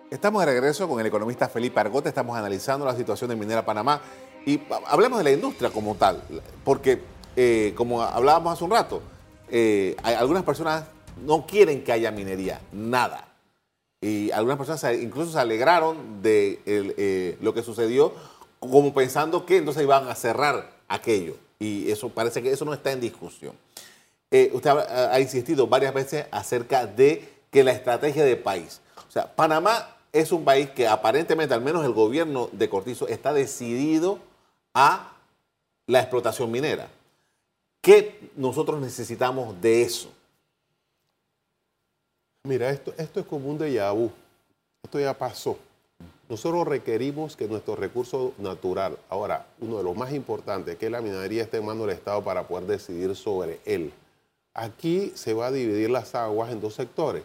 Estamos 0.10 0.46
de 0.46 0.46
regreso 0.46 0.88
con 0.88 1.02
el 1.02 1.06
economista 1.06 1.50
Felipe 1.50 1.82
Argote, 1.82 2.08
estamos 2.08 2.38
analizando 2.38 2.86
la 2.86 2.96
situación 2.96 3.30
de 3.30 3.36
Minera 3.36 3.66
Panamá 3.66 4.02
y 4.46 4.62
hablemos 4.88 5.18
de 5.18 5.26
la 5.26 5.32
industria 5.32 5.70
como 5.70 5.96
tal, 5.96 6.24
porque 6.64 7.02
eh, 7.36 7.74
como 7.76 8.02
hablábamos 8.02 8.54
hace 8.54 8.64
un 8.64 8.72
rato, 8.72 9.02
eh, 9.50 9.98
algunas 10.02 10.44
personas 10.44 10.86
no 11.26 11.46
quieren 11.46 11.84
que 11.84 11.92
haya 11.92 12.10
minería, 12.10 12.62
nada. 12.72 13.28
Y 14.00 14.32
algunas 14.32 14.58
personas 14.58 14.98
incluso 14.98 15.34
se 15.34 15.40
alegraron 15.40 16.22
de 16.22 16.62
eh, 16.66 17.38
lo 17.42 17.54
que 17.54 17.64
sucedió 17.64 18.14
como 18.62 18.94
pensando 18.94 19.46
que 19.46 19.58
entonces 19.58 19.84
iban 19.84 20.08
a 20.08 20.16
cerrar 20.16 20.72
aquello. 20.88 21.36
Y 21.60 21.92
eso 21.92 22.08
parece 22.08 22.42
que 22.42 22.52
eso 22.52 22.64
no 22.64 22.74
está 22.74 22.94
en 22.94 23.02
discusión. 23.02 23.54
Eh, 24.32 24.50
usted 24.54 24.70
ha, 24.70 25.20
insistido 25.20 25.68
varias 25.68 25.94
veces 25.94 26.26
acerca 26.32 26.88
de 26.88 27.30
que 27.52 27.66
la 27.66 27.74
estrategia 27.74 28.24
de 28.24 28.38
país. 28.38 28.80
O 29.08 29.12
sea, 29.12 29.36
Panamá 29.36 29.98
es 30.14 30.32
un 30.32 30.46
país 30.46 30.70
que 30.70 30.88
aparentemente, 30.88 31.54
al 31.54 31.62
menos 31.62 31.84
el 31.84 31.92
gobierno 31.92 32.50
de 32.54 32.70
Cortizo, 32.70 33.10
está 33.10 33.34
decidido 33.34 34.20
a 34.74 35.14
la 35.86 36.00
explotación 36.00 36.50
minera. 36.50 36.88
¿Qué 37.82 38.32
nosotros 38.38 38.80
necesitamos 38.80 39.60
de 39.60 39.82
eso? 39.82 40.10
Mira, 42.44 42.70
esto, 42.70 42.94
esto 42.98 43.20
es 43.20 43.26
como 43.26 43.50
un 43.50 43.60
déjà 43.60 43.92
vu. 43.94 44.12
Esto 44.84 45.00
ya 45.00 45.18
pasó. 45.18 45.58
Nosotros 46.30 46.66
requerimos 46.66 47.36
que 47.36 47.48
nuestro 47.48 47.76
recurso 47.76 48.34
natural, 48.38 48.98
ahora, 49.10 49.46
uno 49.60 49.78
de 49.78 49.84
los 49.84 49.96
más 49.98 50.14
importantes, 50.14 50.78
que 50.78 50.90
la 50.90 51.02
minería 51.02 51.44
esté 51.44 51.58
en 51.58 51.66
manos 51.66 51.86
del 51.86 51.98
Estado 51.98 52.24
para 52.24 52.48
poder 52.48 52.66
decidir 52.68 53.16
sobre 53.16 53.60
él. 53.66 53.92
Aquí 54.54 55.12
se 55.16 55.34
va 55.34 55.48
a 55.48 55.52
dividir 55.52 55.90
las 55.90 56.14
aguas 56.16 56.52
en 56.52 56.60
dos 56.60 56.76
sectores. 56.76 57.24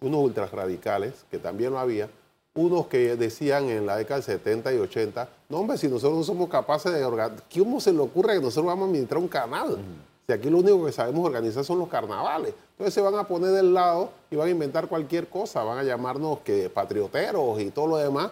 Unos 0.00 0.20
ultrarradicales, 0.20 1.24
que 1.30 1.38
también 1.38 1.72
lo 1.72 1.78
había, 1.78 2.08
unos 2.54 2.86
que 2.86 3.16
decían 3.16 3.68
en 3.68 3.86
la 3.86 3.96
década 3.96 4.16
del 4.16 4.24
70 4.24 4.74
y 4.74 4.78
80, 4.78 5.28
no 5.48 5.58
hombre, 5.58 5.78
si 5.78 5.88
nosotros 5.88 6.18
no 6.18 6.24
somos 6.24 6.48
capaces 6.48 6.92
de 6.92 7.04
organizar, 7.04 7.44
¿cómo 7.54 7.80
se 7.80 7.92
le 7.92 8.00
ocurre 8.00 8.34
que 8.34 8.40
nosotros 8.40 8.66
vamos 8.66 8.86
a 8.86 8.88
administrar 8.88 9.20
un 9.20 9.28
canal? 9.28 9.78
Si 10.26 10.32
aquí 10.32 10.50
lo 10.50 10.58
único 10.58 10.84
que 10.84 10.92
sabemos 10.92 11.24
organizar 11.24 11.64
son 11.64 11.78
los 11.78 11.88
carnavales. 11.88 12.52
Entonces 12.72 12.92
se 12.92 13.00
van 13.00 13.14
a 13.14 13.24
poner 13.24 13.50
del 13.50 13.72
lado 13.72 14.10
y 14.30 14.36
van 14.36 14.48
a 14.48 14.50
inventar 14.50 14.88
cualquier 14.88 15.28
cosa, 15.28 15.62
van 15.62 15.78
a 15.78 15.82
llamarnos 15.82 16.40
que 16.40 16.68
patrioteros 16.68 17.60
y 17.60 17.70
todo 17.70 17.86
lo 17.86 17.96
demás. 17.96 18.30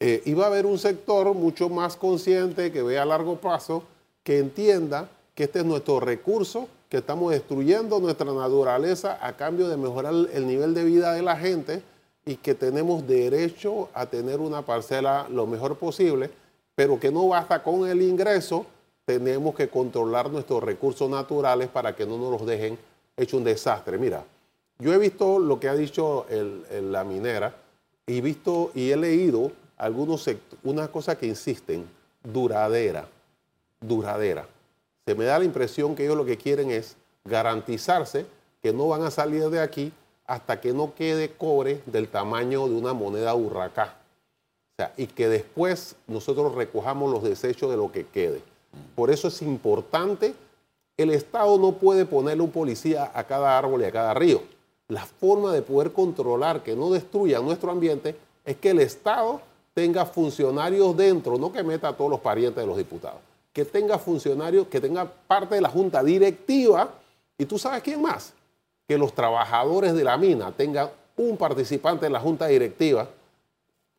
Eh, 0.00 0.22
y 0.24 0.34
va 0.34 0.44
a 0.44 0.46
haber 0.48 0.66
un 0.66 0.78
sector 0.78 1.32
mucho 1.34 1.68
más 1.68 1.96
consciente, 1.96 2.72
que 2.72 2.82
vea 2.82 3.02
a 3.02 3.06
largo 3.06 3.36
plazo, 3.36 3.84
que 4.22 4.38
entienda 4.38 5.08
que 5.34 5.44
este 5.44 5.60
es 5.60 5.64
nuestro 5.64 6.00
recurso 6.00 6.68
que 6.94 6.98
estamos 6.98 7.32
destruyendo 7.32 7.98
nuestra 7.98 8.32
naturaleza 8.32 9.18
a 9.20 9.32
cambio 9.32 9.66
de 9.66 9.76
mejorar 9.76 10.14
el 10.32 10.46
nivel 10.46 10.74
de 10.74 10.84
vida 10.84 11.12
de 11.12 11.22
la 11.22 11.36
gente 11.36 11.82
y 12.24 12.36
que 12.36 12.54
tenemos 12.54 13.04
derecho 13.04 13.88
a 13.94 14.06
tener 14.06 14.38
una 14.38 14.62
parcela 14.62 15.26
lo 15.28 15.44
mejor 15.44 15.76
posible, 15.76 16.30
pero 16.76 17.00
que 17.00 17.10
no 17.10 17.26
basta 17.26 17.64
con 17.64 17.88
el 17.88 18.00
ingreso, 18.00 18.64
tenemos 19.04 19.56
que 19.56 19.68
controlar 19.68 20.30
nuestros 20.30 20.62
recursos 20.62 21.10
naturales 21.10 21.66
para 21.66 21.96
que 21.96 22.06
no 22.06 22.16
nos 22.16 22.30
los 22.30 22.46
dejen 22.46 22.78
hecho 23.16 23.38
un 23.38 23.42
desastre. 23.42 23.98
Mira, 23.98 24.22
yo 24.78 24.94
he 24.94 24.98
visto 24.98 25.40
lo 25.40 25.58
que 25.58 25.68
ha 25.68 25.74
dicho 25.74 26.26
la 26.70 27.02
minera 27.02 27.56
y 28.06 28.20
visto 28.20 28.70
y 28.72 28.92
he 28.92 28.96
leído 28.96 29.50
algunos 29.78 30.30
una 30.62 30.86
cosa 30.86 31.18
que 31.18 31.26
insisten, 31.26 31.88
duradera, 32.22 33.04
duradera 33.80 34.46
se 35.06 35.14
me 35.14 35.24
da 35.24 35.38
la 35.38 35.44
impresión 35.44 35.94
que 35.94 36.04
ellos 36.04 36.16
lo 36.16 36.24
que 36.24 36.38
quieren 36.38 36.70
es 36.70 36.96
garantizarse 37.24 38.26
que 38.62 38.72
no 38.72 38.88
van 38.88 39.02
a 39.02 39.10
salir 39.10 39.48
de 39.50 39.60
aquí 39.60 39.92
hasta 40.26 40.60
que 40.60 40.72
no 40.72 40.94
quede 40.94 41.30
cobre 41.32 41.82
del 41.86 42.08
tamaño 42.08 42.66
de 42.66 42.74
una 42.74 42.94
moneda 42.94 43.34
hurracá. 43.34 43.96
O 44.72 44.76
sea, 44.78 44.92
y 44.96 45.06
que 45.06 45.28
después 45.28 45.96
nosotros 46.06 46.54
recojamos 46.54 47.12
los 47.12 47.22
desechos 47.22 47.70
de 47.70 47.76
lo 47.76 47.92
que 47.92 48.06
quede. 48.06 48.42
Por 48.96 49.10
eso 49.10 49.28
es 49.28 49.42
importante, 49.42 50.34
el 50.96 51.10
Estado 51.10 51.58
no 51.58 51.72
puede 51.72 52.06
ponerle 52.06 52.42
un 52.42 52.50
policía 52.50 53.10
a 53.14 53.24
cada 53.24 53.56
árbol 53.58 53.82
y 53.82 53.84
a 53.84 53.92
cada 53.92 54.14
río. 54.14 54.42
La 54.88 55.04
forma 55.04 55.52
de 55.52 55.62
poder 55.62 55.92
controlar 55.92 56.62
que 56.62 56.74
no 56.74 56.90
destruya 56.90 57.40
nuestro 57.40 57.70
ambiente 57.70 58.16
es 58.44 58.56
que 58.56 58.70
el 58.70 58.80
Estado 58.80 59.40
tenga 59.74 60.06
funcionarios 60.06 60.96
dentro, 60.96 61.36
no 61.36 61.52
que 61.52 61.62
meta 61.62 61.88
a 61.88 61.96
todos 61.96 62.10
los 62.10 62.20
parientes 62.20 62.62
de 62.62 62.66
los 62.66 62.76
diputados, 62.76 63.20
que 63.54 63.64
tenga 63.64 63.98
funcionarios, 63.98 64.66
que 64.66 64.80
tenga 64.80 65.06
parte 65.06 65.54
de 65.54 65.60
la 65.60 65.68
junta 65.68 66.02
directiva, 66.02 66.90
y 67.38 67.44
tú 67.44 67.56
sabes 67.56 67.82
quién 67.84 68.02
más, 68.02 68.34
que 68.88 68.98
los 68.98 69.14
trabajadores 69.14 69.94
de 69.94 70.02
la 70.02 70.18
mina 70.18 70.52
tengan 70.52 70.90
un 71.16 71.36
participante 71.36 72.06
en 72.06 72.12
la 72.12 72.20
junta 72.20 72.48
directiva, 72.48 73.08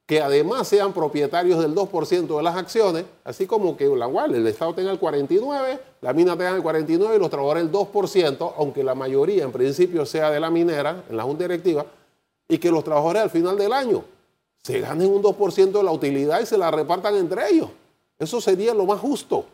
que 0.05 0.21
además 0.21 0.67
sean 0.67 0.91
propietarios 0.91 1.61
del 1.61 1.73
2% 1.73 2.37
de 2.37 2.43
las 2.43 2.55
acciones, 2.57 3.05
así 3.23 3.47
como 3.47 3.77
que 3.77 3.87
la 3.87 4.07
el 4.25 4.45
Estado 4.45 4.73
tenga 4.75 4.91
el 4.91 4.99
49%, 4.99 5.79
la 6.01 6.13
mina 6.13 6.33
tenga 6.33 6.57
el 6.57 6.61
49% 6.61 7.15
y 7.15 7.19
los 7.19 7.29
trabajadores 7.29 7.63
el 7.63 7.71
2%, 7.71 8.53
aunque 8.57 8.83
la 8.83 8.93
mayoría 8.93 9.45
en 9.45 9.53
principio 9.53 10.05
sea 10.05 10.31
de 10.31 10.41
la 10.41 10.49
minera 10.49 11.05
en 11.09 11.15
la 11.15 11.23
junta 11.23 11.45
directiva, 11.45 11.85
y 12.49 12.57
que 12.57 12.69
los 12.69 12.83
trabajadores 12.83 13.23
al 13.23 13.29
final 13.29 13.57
del 13.57 13.71
año 13.71 14.03
se 14.61 14.81
ganen 14.81 15.09
un 15.09 15.23
2% 15.23 15.71
de 15.71 15.83
la 15.83 15.91
utilidad 15.91 16.41
y 16.41 16.45
se 16.45 16.57
la 16.57 16.69
repartan 16.69 17.15
entre 17.15 17.49
ellos. 17.49 17.69
Eso 18.19 18.39
sería 18.39 18.73
lo 18.73 18.85
más 18.85 18.99
justo. 18.99 19.45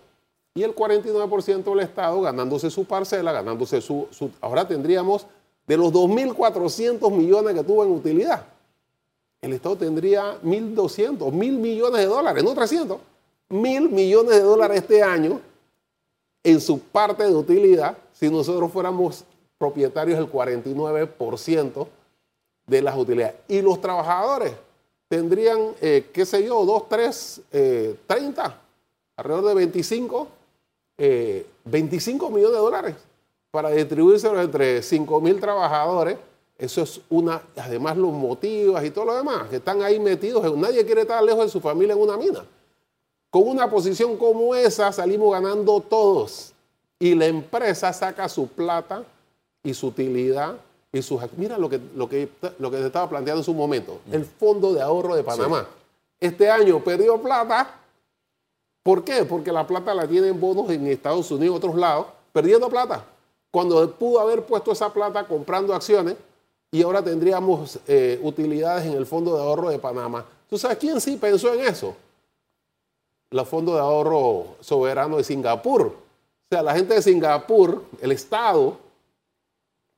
Y 0.54 0.64
el 0.64 0.76
49% 0.76 1.64
del 1.64 1.80
Estado 1.80 2.22
ganándose 2.22 2.70
su 2.70 2.86
parcela, 2.86 3.32
ganándose 3.32 3.82
su, 3.82 4.08
Ahora 4.42 4.68
tendríamos 4.68 5.26
de 5.66 5.78
los 5.78 5.94
2.400 5.94 7.10
millones 7.12 7.56
que 7.56 7.64
tuvo 7.64 7.84
en 7.86 7.92
utilidad. 7.92 8.46
El 9.42 9.54
Estado 9.54 9.78
tendría 9.78 10.40
1.200, 10.42 11.18
1.000 11.18 11.32
millones 11.32 12.02
de 12.02 12.06
dólares, 12.06 12.44
no 12.44 12.54
300. 12.54 12.98
1.000 13.50 13.90
millones 13.90 14.36
de 14.36 14.42
dólares 14.42 14.82
este 14.82 15.02
año 15.02 15.40
en 16.44 16.60
su 16.62 16.80
parte 16.80 17.24
de 17.24 17.34
utilidad 17.34 17.98
si 18.14 18.30
nosotros 18.30 18.72
fuéramos 18.72 19.24
propietarios 19.58 20.18
del 20.18 20.32
49% 20.32 21.88
de 22.68 22.82
las 22.82 22.98
utilidades. 22.98 23.36
Y 23.48 23.62
los 23.62 23.80
trabajadores 23.80 24.54
tendrían, 25.12 25.76
eh, 25.82 26.10
qué 26.14 26.26
sé 26.26 26.42
yo, 26.42 26.64
2, 26.64 26.88
3, 26.88 27.42
30, 28.08 28.62
alrededor 29.18 29.46
de 29.50 29.56
25, 29.56 30.28
25 31.66 32.28
eh, 32.28 32.30
millones 32.30 32.52
de 32.52 32.58
dólares 32.58 32.96
para 33.52 33.72
distribuírselo 33.72 34.42
entre 34.42 34.82
5 34.82 35.20
mil 35.20 35.38
trabajadores. 35.38 36.18
Eso 36.58 36.84
es 36.84 37.02
una, 37.10 37.42
además 37.58 37.98
los 37.98 38.14
motivos 38.14 38.82
y 38.86 38.92
todo 38.92 39.04
lo 39.04 39.16
demás, 39.18 39.50
que 39.50 39.58
están 39.58 39.82
ahí 39.82 40.00
metidos. 40.00 40.56
Nadie 40.56 40.86
quiere 40.86 41.02
estar 41.02 41.22
lejos 41.22 41.44
de 41.44 41.50
su 41.50 41.60
familia 41.60 41.92
en 41.92 42.00
una 42.00 42.16
mina. 42.16 42.46
Con 43.30 43.50
una 43.50 43.70
posición 43.70 44.16
como 44.16 44.56
esa 44.56 44.94
salimos 44.94 45.34
ganando 45.34 45.82
todos. 45.82 46.54
Y 46.98 47.16
la 47.16 47.26
empresa 47.26 47.92
saca 47.92 48.30
su 48.30 48.48
plata 48.48 49.04
y 49.62 49.74
su 49.74 49.88
utilidad 49.88 50.56
y 50.94 51.02
sus... 51.02 51.22
Mira 51.38 51.58
lo 51.58 51.70
que, 51.70 51.80
lo 51.96 52.10
que, 52.10 52.30
lo 52.60 52.72
que 52.72 52.78
te 52.78 52.88
estaba 52.88 53.10
planteando 53.10 53.42
en 53.42 53.46
su 53.46 53.54
momento. 53.54 54.00
El 54.12 54.26
Fondo 54.26 54.74
de 54.74 54.82
Ahorro 54.82 55.16
de 55.16 55.24
Panamá. 55.24 55.68
Este 56.20 56.50
año 56.50 56.84
perdió 56.84 57.22
plata. 57.22 57.80
¿Por 58.84 59.04
qué? 59.04 59.26
Porque 59.26 59.52
la 59.52 59.66
plata 59.66 59.94
la 59.94 60.08
tienen 60.08 60.40
bonos 60.40 60.70
en 60.70 60.88
Estados 60.88 61.32
Unidos 61.32 61.58
otros 61.58 61.76
lados, 61.76 62.08
perdiendo 62.34 62.70
plata. 62.70 63.06
Cuando 63.52 63.90
pudo 63.92 64.20
haber 64.20 64.44
puesto 64.44 64.72
esa 64.72 64.92
plata 64.92 65.26
comprando 65.26 65.74
acciones 65.74 66.16
y 66.72 66.82
ahora 66.82 67.04
tendríamos 67.04 67.80
eh, 67.88 68.20
utilidades 68.24 68.86
en 68.86 68.94
el 68.94 69.06
Fondo 69.06 69.36
de 69.36 69.44
Ahorro 69.44 69.70
de 69.70 69.80
Panamá. 69.80 70.26
¿Tú 70.50 70.58
sabes 70.58 70.78
quién 70.78 71.00
sí 71.00 71.18
pensó 71.18 71.54
en 71.54 71.62
eso? 71.62 71.96
El 73.30 73.46
Fondo 73.46 73.76
de 73.76 73.80
Ahorro 73.80 74.56
Soberano 74.62 75.18
de 75.18 75.24
Singapur. 75.24 75.82
O 75.82 75.94
sea, 76.50 76.62
la 76.62 76.76
gente 76.76 76.94
de 76.94 77.02
Singapur, 77.02 77.84
el 78.02 78.12
Estado, 78.12 78.78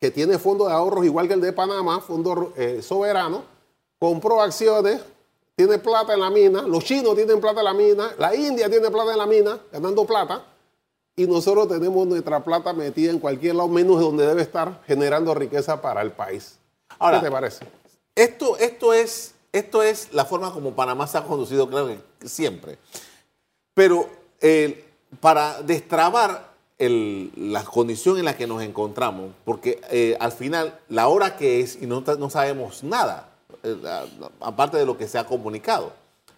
que 0.04 0.12
tiene 0.12 0.38
fondo 0.38 0.68
de 0.68 0.74
ahorros 0.74 1.06
igual 1.06 1.30
que 1.30 1.34
el 1.36 1.40
de 1.40 1.54
Panamá, 1.54 2.02
fondo 2.02 2.52
eh, 2.58 2.82
soberano, 2.82 3.42
compró 3.98 4.42
acciones, 4.42 5.00
tiene 5.56 5.78
plata 5.78 6.14
en 6.14 6.20
la 6.20 6.30
mina, 6.30 6.64
los 6.64 6.84
chinos 6.84 7.16
tienen 7.16 7.40
plata 7.40 7.62
en 7.62 7.66
la 7.68 7.74
mina, 7.74 8.12
la 8.18 8.36
India 8.36 8.70
tiene 8.70 8.92
plata 8.92 9.14
en 9.14 9.18
la 9.18 9.26
mina, 9.26 9.58
ganando 9.72 10.04
plata, 10.04 10.44
y 11.16 11.26
nosotros 11.26 11.70
tenemos 11.70 12.06
nuestra 12.06 12.44
plata 12.44 12.74
metida 12.74 13.12
en 13.12 13.20
cualquier 13.20 13.56
lado 13.56 13.70
menos 13.70 13.98
donde 14.02 14.28
debe 14.28 14.42
estar 14.42 14.82
generando 14.86 15.34
riqueza 15.34 15.82
para 15.82 16.02
el 16.02 16.12
país. 16.12 16.60
Ahora, 17.00 17.22
¿Qué 17.22 17.28
te 17.28 17.32
parece? 17.32 17.66
Esto, 18.14 18.58
esto, 18.58 18.92
es, 18.92 19.36
esto 19.54 19.84
es 19.84 20.12
la 20.12 20.26
forma 20.26 20.52
como 20.52 20.76
Panamá 20.76 21.08
se 21.08 21.18
ha 21.18 21.24
conducido, 21.24 21.70
creo 21.70 21.88
que 22.20 22.28
siempre. 22.28 22.78
Pero 23.74 24.10
eh, 24.42 24.84
para 25.22 25.62
destrabar 25.62 26.53
la 26.90 27.64
condición 27.64 28.18
en 28.18 28.26
la 28.26 28.36
que 28.36 28.48
nos 28.48 28.62
encontramos, 28.62 29.32
porque 29.46 29.82
eh, 29.92 30.16
al 30.20 30.32
final 30.32 30.80
la 30.90 31.08
hora 31.08 31.36
que 31.36 31.60
es 31.60 31.82
y 31.82 31.88
no, 31.88 32.02
no 32.02 32.30
sabemos 32.30 32.84
nada, 32.84 33.30
eh, 33.64 33.76
aparte 34.40 34.78
de 34.78 34.86
lo 34.86 34.98
que 34.98 35.08
se 35.08 35.18
ha 35.18 35.26
comunicado, 35.26 35.94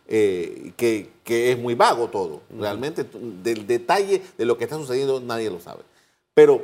eh, 0.08 0.74
que, 0.78 1.10
es 1.26 1.58
muy 1.58 1.76
vago 1.76 2.10
todo, 2.10 2.42
realmente 2.58 3.06
del 3.44 3.66
detalle 3.66 4.22
de 4.38 4.46
lo 4.46 4.58
que 4.58 4.66
está 4.66 4.76
sucediendo 4.76 5.20
nadie 5.20 5.50
lo 5.50 5.60
sabe. 5.60 5.84
Pero 6.34 6.64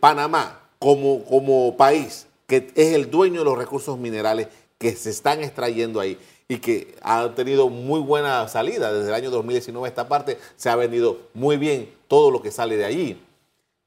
Panamá 0.00 0.60
como, 0.78 1.24
como 1.24 1.76
país, 1.76 2.26
que 2.46 2.70
es 2.74 2.92
el 2.92 3.10
dueño 3.10 3.40
de 3.40 3.44
los 3.44 3.58
recursos 3.58 3.98
minerales 3.98 4.48
que 4.78 4.94
se 4.94 5.10
están 5.10 5.42
extrayendo 5.42 6.00
ahí, 6.00 6.18
y 6.48 6.58
que 6.58 6.94
ha 7.02 7.34
tenido 7.34 7.68
muy 7.68 8.00
buena 8.00 8.46
salida. 8.48 8.92
Desde 8.92 9.08
el 9.08 9.14
año 9.14 9.30
2019 9.30 9.88
esta 9.88 10.08
parte 10.08 10.38
se 10.56 10.70
ha 10.70 10.76
vendido 10.76 11.18
muy 11.34 11.56
bien 11.56 11.92
todo 12.08 12.30
lo 12.30 12.40
que 12.40 12.50
sale 12.50 12.76
de 12.76 12.84
allí. 12.84 13.20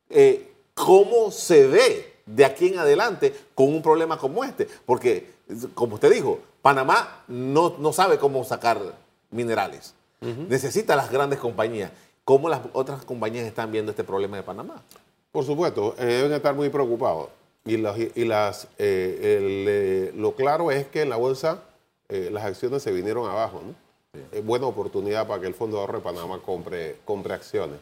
Eh, 0.09 0.51
¿Cómo 0.73 1.31
se 1.31 1.67
ve 1.67 2.13
de 2.25 2.45
aquí 2.45 2.67
en 2.67 2.79
adelante 2.79 3.33
con 3.55 3.67
un 3.67 3.81
problema 3.81 4.17
como 4.17 4.43
este? 4.43 4.67
Porque, 4.85 5.31
como 5.73 5.95
usted 5.95 6.11
dijo, 6.11 6.39
Panamá 6.61 7.23
no, 7.27 7.75
no 7.79 7.93
sabe 7.93 8.17
cómo 8.17 8.43
sacar 8.43 8.79
minerales. 9.31 9.93
Necesita 10.21 10.97
las 10.97 11.09
grandes 11.09 11.39
compañías. 11.39 11.91
¿Cómo 12.25 12.49
las 12.49 12.59
otras 12.73 13.05
compañías 13.05 13.45
están 13.47 13.71
viendo 13.71 13.91
este 13.91 14.03
problema 14.03 14.35
de 14.35 14.43
Panamá? 14.43 14.83
Por 15.31 15.45
supuesto, 15.45 15.95
eh, 15.97 16.05
deben 16.05 16.33
estar 16.33 16.53
muy 16.53 16.69
preocupados. 16.69 17.29
Y, 17.65 17.75
y 17.75 18.25
las, 18.25 18.67
eh, 18.77 20.11
lo 20.15 20.35
claro 20.35 20.71
es 20.71 20.87
que 20.87 21.05
la 21.05 21.15
bolsa 21.15 21.63
eh, 22.09 22.29
las 22.31 22.43
acciones 22.43 22.83
se 22.83 22.91
vinieron 22.91 23.29
abajo. 23.29 23.61
¿no? 23.65 24.41
Buena 24.43 24.65
oportunidad 24.65 25.27
para 25.27 25.41
que 25.41 25.47
el 25.47 25.53
Fondo 25.53 25.77
de 25.77 25.81
Ahorro 25.81 25.99
de 25.99 26.03
Panamá 26.03 26.39
compre, 26.43 26.97
compre 27.05 27.33
acciones. 27.33 27.79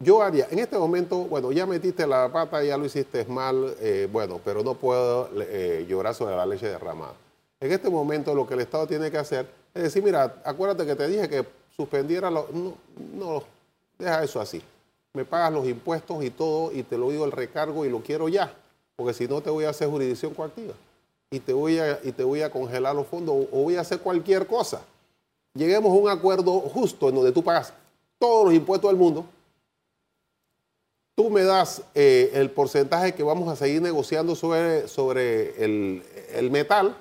Yo 0.00 0.20
haría, 0.22 0.48
en 0.50 0.58
este 0.58 0.76
momento, 0.76 1.18
bueno, 1.18 1.52
ya 1.52 1.64
metiste 1.64 2.06
la 2.06 2.30
pata, 2.30 2.62
ya 2.62 2.76
lo 2.76 2.84
hiciste 2.84 3.24
mal, 3.26 3.74
eh, 3.80 4.08
bueno, 4.10 4.40
pero 4.44 4.62
no 4.62 4.74
puedo 4.74 5.30
eh, 5.40 5.86
llorar 5.88 6.14
sobre 6.14 6.36
la 6.36 6.44
leche 6.44 6.66
derramada. 6.66 7.14
En 7.60 7.70
este 7.70 7.88
momento 7.88 8.34
lo 8.34 8.46
que 8.46 8.54
el 8.54 8.60
Estado 8.60 8.86
tiene 8.86 9.10
que 9.10 9.18
hacer 9.18 9.46
es 9.74 9.82
decir, 9.82 10.02
mira, 10.04 10.36
acuérdate 10.44 10.86
que 10.86 10.94
te 10.94 11.08
dije 11.08 11.28
que 11.28 11.44
suspendiera, 11.76 12.30
lo, 12.30 12.48
no, 12.52 12.74
no, 13.14 13.42
deja 13.98 14.22
eso 14.22 14.40
así. 14.40 14.62
Me 15.12 15.24
pagas 15.24 15.52
los 15.52 15.66
impuestos 15.66 16.22
y 16.22 16.30
todo 16.30 16.70
y 16.72 16.84
te 16.84 16.96
lo 16.96 17.10
digo 17.10 17.24
el 17.24 17.32
recargo 17.32 17.84
y 17.84 17.90
lo 17.90 18.00
quiero 18.00 18.28
ya, 18.28 18.54
porque 18.94 19.12
si 19.12 19.26
no 19.26 19.40
te 19.40 19.50
voy 19.50 19.64
a 19.64 19.70
hacer 19.70 19.88
jurisdicción 19.88 20.32
coactiva 20.32 20.74
y 21.34 21.40
te 21.40 21.52
voy 21.52 21.80
a, 21.80 21.98
y 22.04 22.12
te 22.12 22.22
voy 22.22 22.42
a 22.42 22.50
congelar 22.50 22.94
los 22.94 23.08
fondos 23.08 23.34
o, 23.50 23.62
voy 23.62 23.74
a 23.74 23.80
hacer 23.80 23.98
cualquier 23.98 24.46
cosa. 24.46 24.82
Lleguemos 25.54 25.90
a 25.90 26.00
un 26.00 26.08
acuerdo 26.08 26.60
justo 26.60 27.08
en 27.08 27.16
donde 27.16 27.32
tú 27.32 27.42
pagas 27.42 27.72
todos 28.20 28.44
los 28.44 28.54
impuestos 28.54 28.88
del 28.88 28.96
mundo, 28.96 29.26
tú 31.16 31.30
me 31.30 31.42
das 31.42 31.82
eh, 31.92 32.30
el 32.34 32.52
porcentaje 32.52 33.14
que 33.14 33.24
vamos 33.24 33.48
a 33.48 33.56
seguir 33.56 33.82
negociando 33.82 34.36
sobre, 34.36 34.86
sobre 34.86 35.64
el, 35.64 36.04
el, 36.34 36.50
metal 36.52 36.96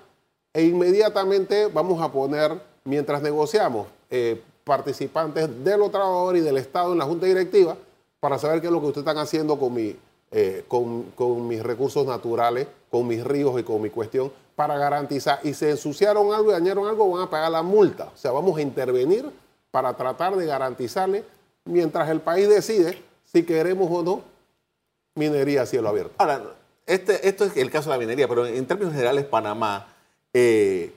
e 0.52 0.64
inmediatamente 0.64 1.68
vamos 1.68 2.02
a 2.02 2.12
poner, 2.12 2.60
mientras 2.86 3.22
negociamos, 3.22 3.88
eh, 4.10 4.42
participantes 4.64 5.64
de 5.64 5.78
los 5.78 5.92
trabajadores 5.92 6.42
y 6.42 6.46
del 6.46 6.58
Estado 6.58 6.94
en 6.94 6.98
la 6.98 7.06
Junta 7.06 7.28
Directiva 7.28 7.78
para 8.20 8.40
saber 8.40 8.62
qué 8.62 8.68
es 8.68 8.74
lo 8.74 8.80
que 8.80 8.88
ustedes 8.88 9.06
están 9.08 9.22
haciendo 9.22 9.60
con 9.60 9.74
mi, 9.74 9.96
eh, 10.36 10.66
con, 10.68 11.48
mis 11.48 11.62
recursos 11.62 12.08
naturales, 12.08 12.68
con 12.90 13.08
mis 13.08 13.24
ríos 13.24 13.60
y 13.60 13.64
con 13.64 13.80
mi 13.82 13.92
cuestión, 13.92 14.32
para 14.56 14.78
garantizar, 14.78 15.40
y 15.44 15.54
se 15.54 15.70
ensuciaron 15.70 16.34
algo 16.34 16.50
y 16.50 16.54
dañaron 16.54 16.88
algo, 16.88 17.10
van 17.12 17.24
a 17.24 17.30
pagar 17.30 17.52
la 17.52 17.62
multa. 17.62 18.10
O 18.14 18.18
sea, 18.18 18.32
vamos 18.32 18.58
a 18.58 18.62
intervenir 18.62 19.30
para 19.70 19.96
tratar 19.96 20.36
de 20.36 20.46
garantizarle, 20.48 21.24
mientras 21.66 22.10
el 22.10 22.20
país 22.20 22.50
decide 22.50 23.00
si 23.32 23.44
queremos 23.44 23.90
o 23.92 24.02
no 24.02 24.22
minería 25.16 25.62
a 25.62 25.66
cielo 25.68 25.90
abierto. 25.90 26.14
Ahora, 26.18 26.42
este, 26.88 27.28
esto 27.28 27.46
es 27.46 27.56
el 27.56 27.70
caso 27.70 27.92
de 27.92 27.98
la 27.98 28.00
minería, 28.00 28.28
pero 28.28 28.48
en 28.48 28.66
términos 28.66 28.94
generales 28.94 29.26
Panamá 29.26 29.88
eh, 30.34 30.94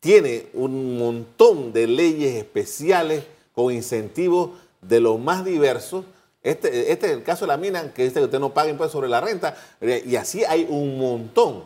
tiene 0.00 0.46
un 0.54 0.98
montón 0.98 1.72
de 1.72 1.86
leyes 1.86 2.34
especiales 2.34 3.24
con 3.54 3.72
incentivos 3.72 4.50
de 4.82 4.98
los 4.98 5.20
más 5.20 5.44
diversos 5.44 6.04
este, 6.42 6.90
este 6.90 7.06
es 7.06 7.12
el 7.12 7.22
caso 7.22 7.44
de 7.44 7.48
la 7.48 7.56
mina, 7.56 7.92
que 7.92 8.10
que 8.10 8.20
usted 8.20 8.40
no 8.40 8.54
paga 8.54 8.70
impuestos 8.70 8.92
sobre 8.92 9.08
la 9.08 9.20
renta, 9.20 9.54
eh, 9.80 10.02
y 10.06 10.16
así 10.16 10.44
hay 10.44 10.66
un 10.68 10.98
montón. 10.98 11.64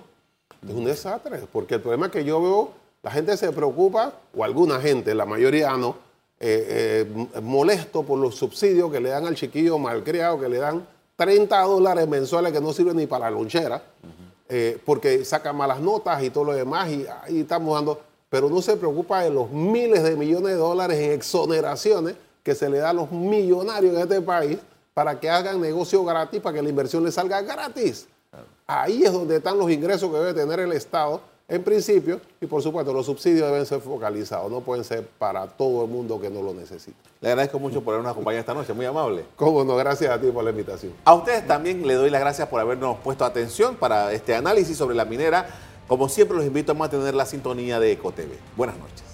Es 0.67 0.75
un 0.75 0.85
desastre, 0.85 1.41
porque 1.53 1.75
el 1.75 1.81
problema 1.81 2.11
que 2.11 2.25
yo 2.25 2.41
veo 2.41 2.85
La 3.03 3.11
gente 3.11 3.37
se 3.37 3.53
preocupa, 3.53 4.15
o 4.35 4.45
alguna 4.45 4.81
gente, 4.81 5.15
la 5.15 5.27
mayoría 5.27 5.77
no, 5.77 5.97
eh, 6.41 7.05
eh, 7.05 7.41
molesto 7.43 8.03
por 8.03 8.19
los 8.19 8.35
subsidios 8.35 8.91
que 8.91 8.99
le 8.99 9.11
dan 9.11 9.27
al 9.27 9.35
chiquillo 9.35 9.77
malcriado, 9.77 10.41
que 10.41 10.49
le 10.49 10.57
dan 10.57 10.87
30 11.17 11.61
dólares 11.65 12.09
mensuales 12.09 12.51
que 12.51 12.63
no 12.63 12.73
sirven 12.73 12.97
ni 12.97 13.07
para 13.07 13.27
la 13.27 13.33
lonchera, 13.33 13.83
porque 14.87 15.23
saca 15.27 15.53
malas 15.53 15.81
notas 15.81 16.23
y 16.23 16.31
todo 16.31 16.45
lo 16.45 16.53
demás, 16.55 16.89
y 16.89 17.07
ahí 17.25 17.41
estamos 17.41 17.75
dando, 17.75 18.01
pero 18.31 18.49
no 18.49 18.63
se 18.63 18.75
preocupa 18.75 19.23
de 19.23 19.29
los 19.29 19.51
miles 19.51 20.03
de 20.03 20.17
millones 20.17 20.53
de 20.53 20.59
dólares 20.59 20.99
en 20.99 21.13
exoneraciones 21.13 22.15
que 22.44 22.54
se 22.54 22.70
le 22.70 22.78
da 22.78 22.90
a 22.90 22.92
los 22.92 23.11
millonarios 23.11 23.94
de 23.94 24.02
este 24.02 24.20
país 24.20 24.59
para 24.92 25.18
que 25.18 25.28
hagan 25.28 25.61
negocio 25.61 26.04
gratis, 26.04 26.40
para 26.40 26.54
que 26.54 26.62
la 26.62 26.68
inversión 26.68 27.02
les 27.02 27.14
salga 27.14 27.42
gratis. 27.42 28.07
Ahí 28.66 29.02
es 29.02 29.12
donde 29.12 29.37
están 29.37 29.59
los 29.59 29.70
ingresos 29.70 30.09
que 30.11 30.16
debe 30.16 30.35
tener 30.35 30.61
el 30.61 30.72
Estado 30.72 31.20
en 31.46 31.62
principio, 31.62 32.22
y 32.40 32.46
por 32.46 32.62
supuesto, 32.62 32.90
los 32.92 33.04
subsidios 33.04 33.46
deben 33.50 33.66
ser 33.66 33.80
focalizados, 33.80 34.50
no 34.50 34.62
pueden 34.62 34.83
ser 34.83 35.07
para 35.18 35.46
todo 35.46 35.85
el 35.85 35.90
mundo 35.90 36.18
que 36.18 36.30
no 36.30 36.40
lo 36.40 36.54
necesita. 36.54 36.96
Le 37.20 37.28
agradezco 37.28 37.59
mucho 37.59 37.83
por 37.83 37.92
habernos 37.92 38.12
acompañado 38.12 38.40
esta 38.40 38.54
noche, 38.54 38.72
muy 38.72 38.87
amable. 38.87 39.26
Cómo 39.37 39.62
no, 39.62 39.76
gracias 39.76 40.11
a 40.11 40.18
ti 40.18 40.28
por 40.30 40.42
la 40.42 40.50
invitación. 40.50 40.94
A 41.04 41.12
ustedes 41.14 41.46
también 41.46 41.87
le 41.87 41.94
doy 41.94 42.09
las 42.09 42.22
gracias 42.22 42.48
por 42.48 42.61
habernos 42.61 42.96
puesto 43.00 43.26
atención 43.26 43.76
para 43.76 44.12
este 44.14 44.35
análisis 44.35 44.78
sobre 44.78 44.94
la 44.94 45.04
minera. 45.04 45.46
Como 45.87 46.09
siempre, 46.09 46.35
los 46.35 46.46
invito 46.46 46.72
a 46.72 46.74
mantener 46.74 47.14
la 47.14 47.26
sintonía 47.26 47.78
de 47.78 47.92
EcoTV. 47.92 48.38
Buenas 48.57 48.78
noches. 48.78 49.13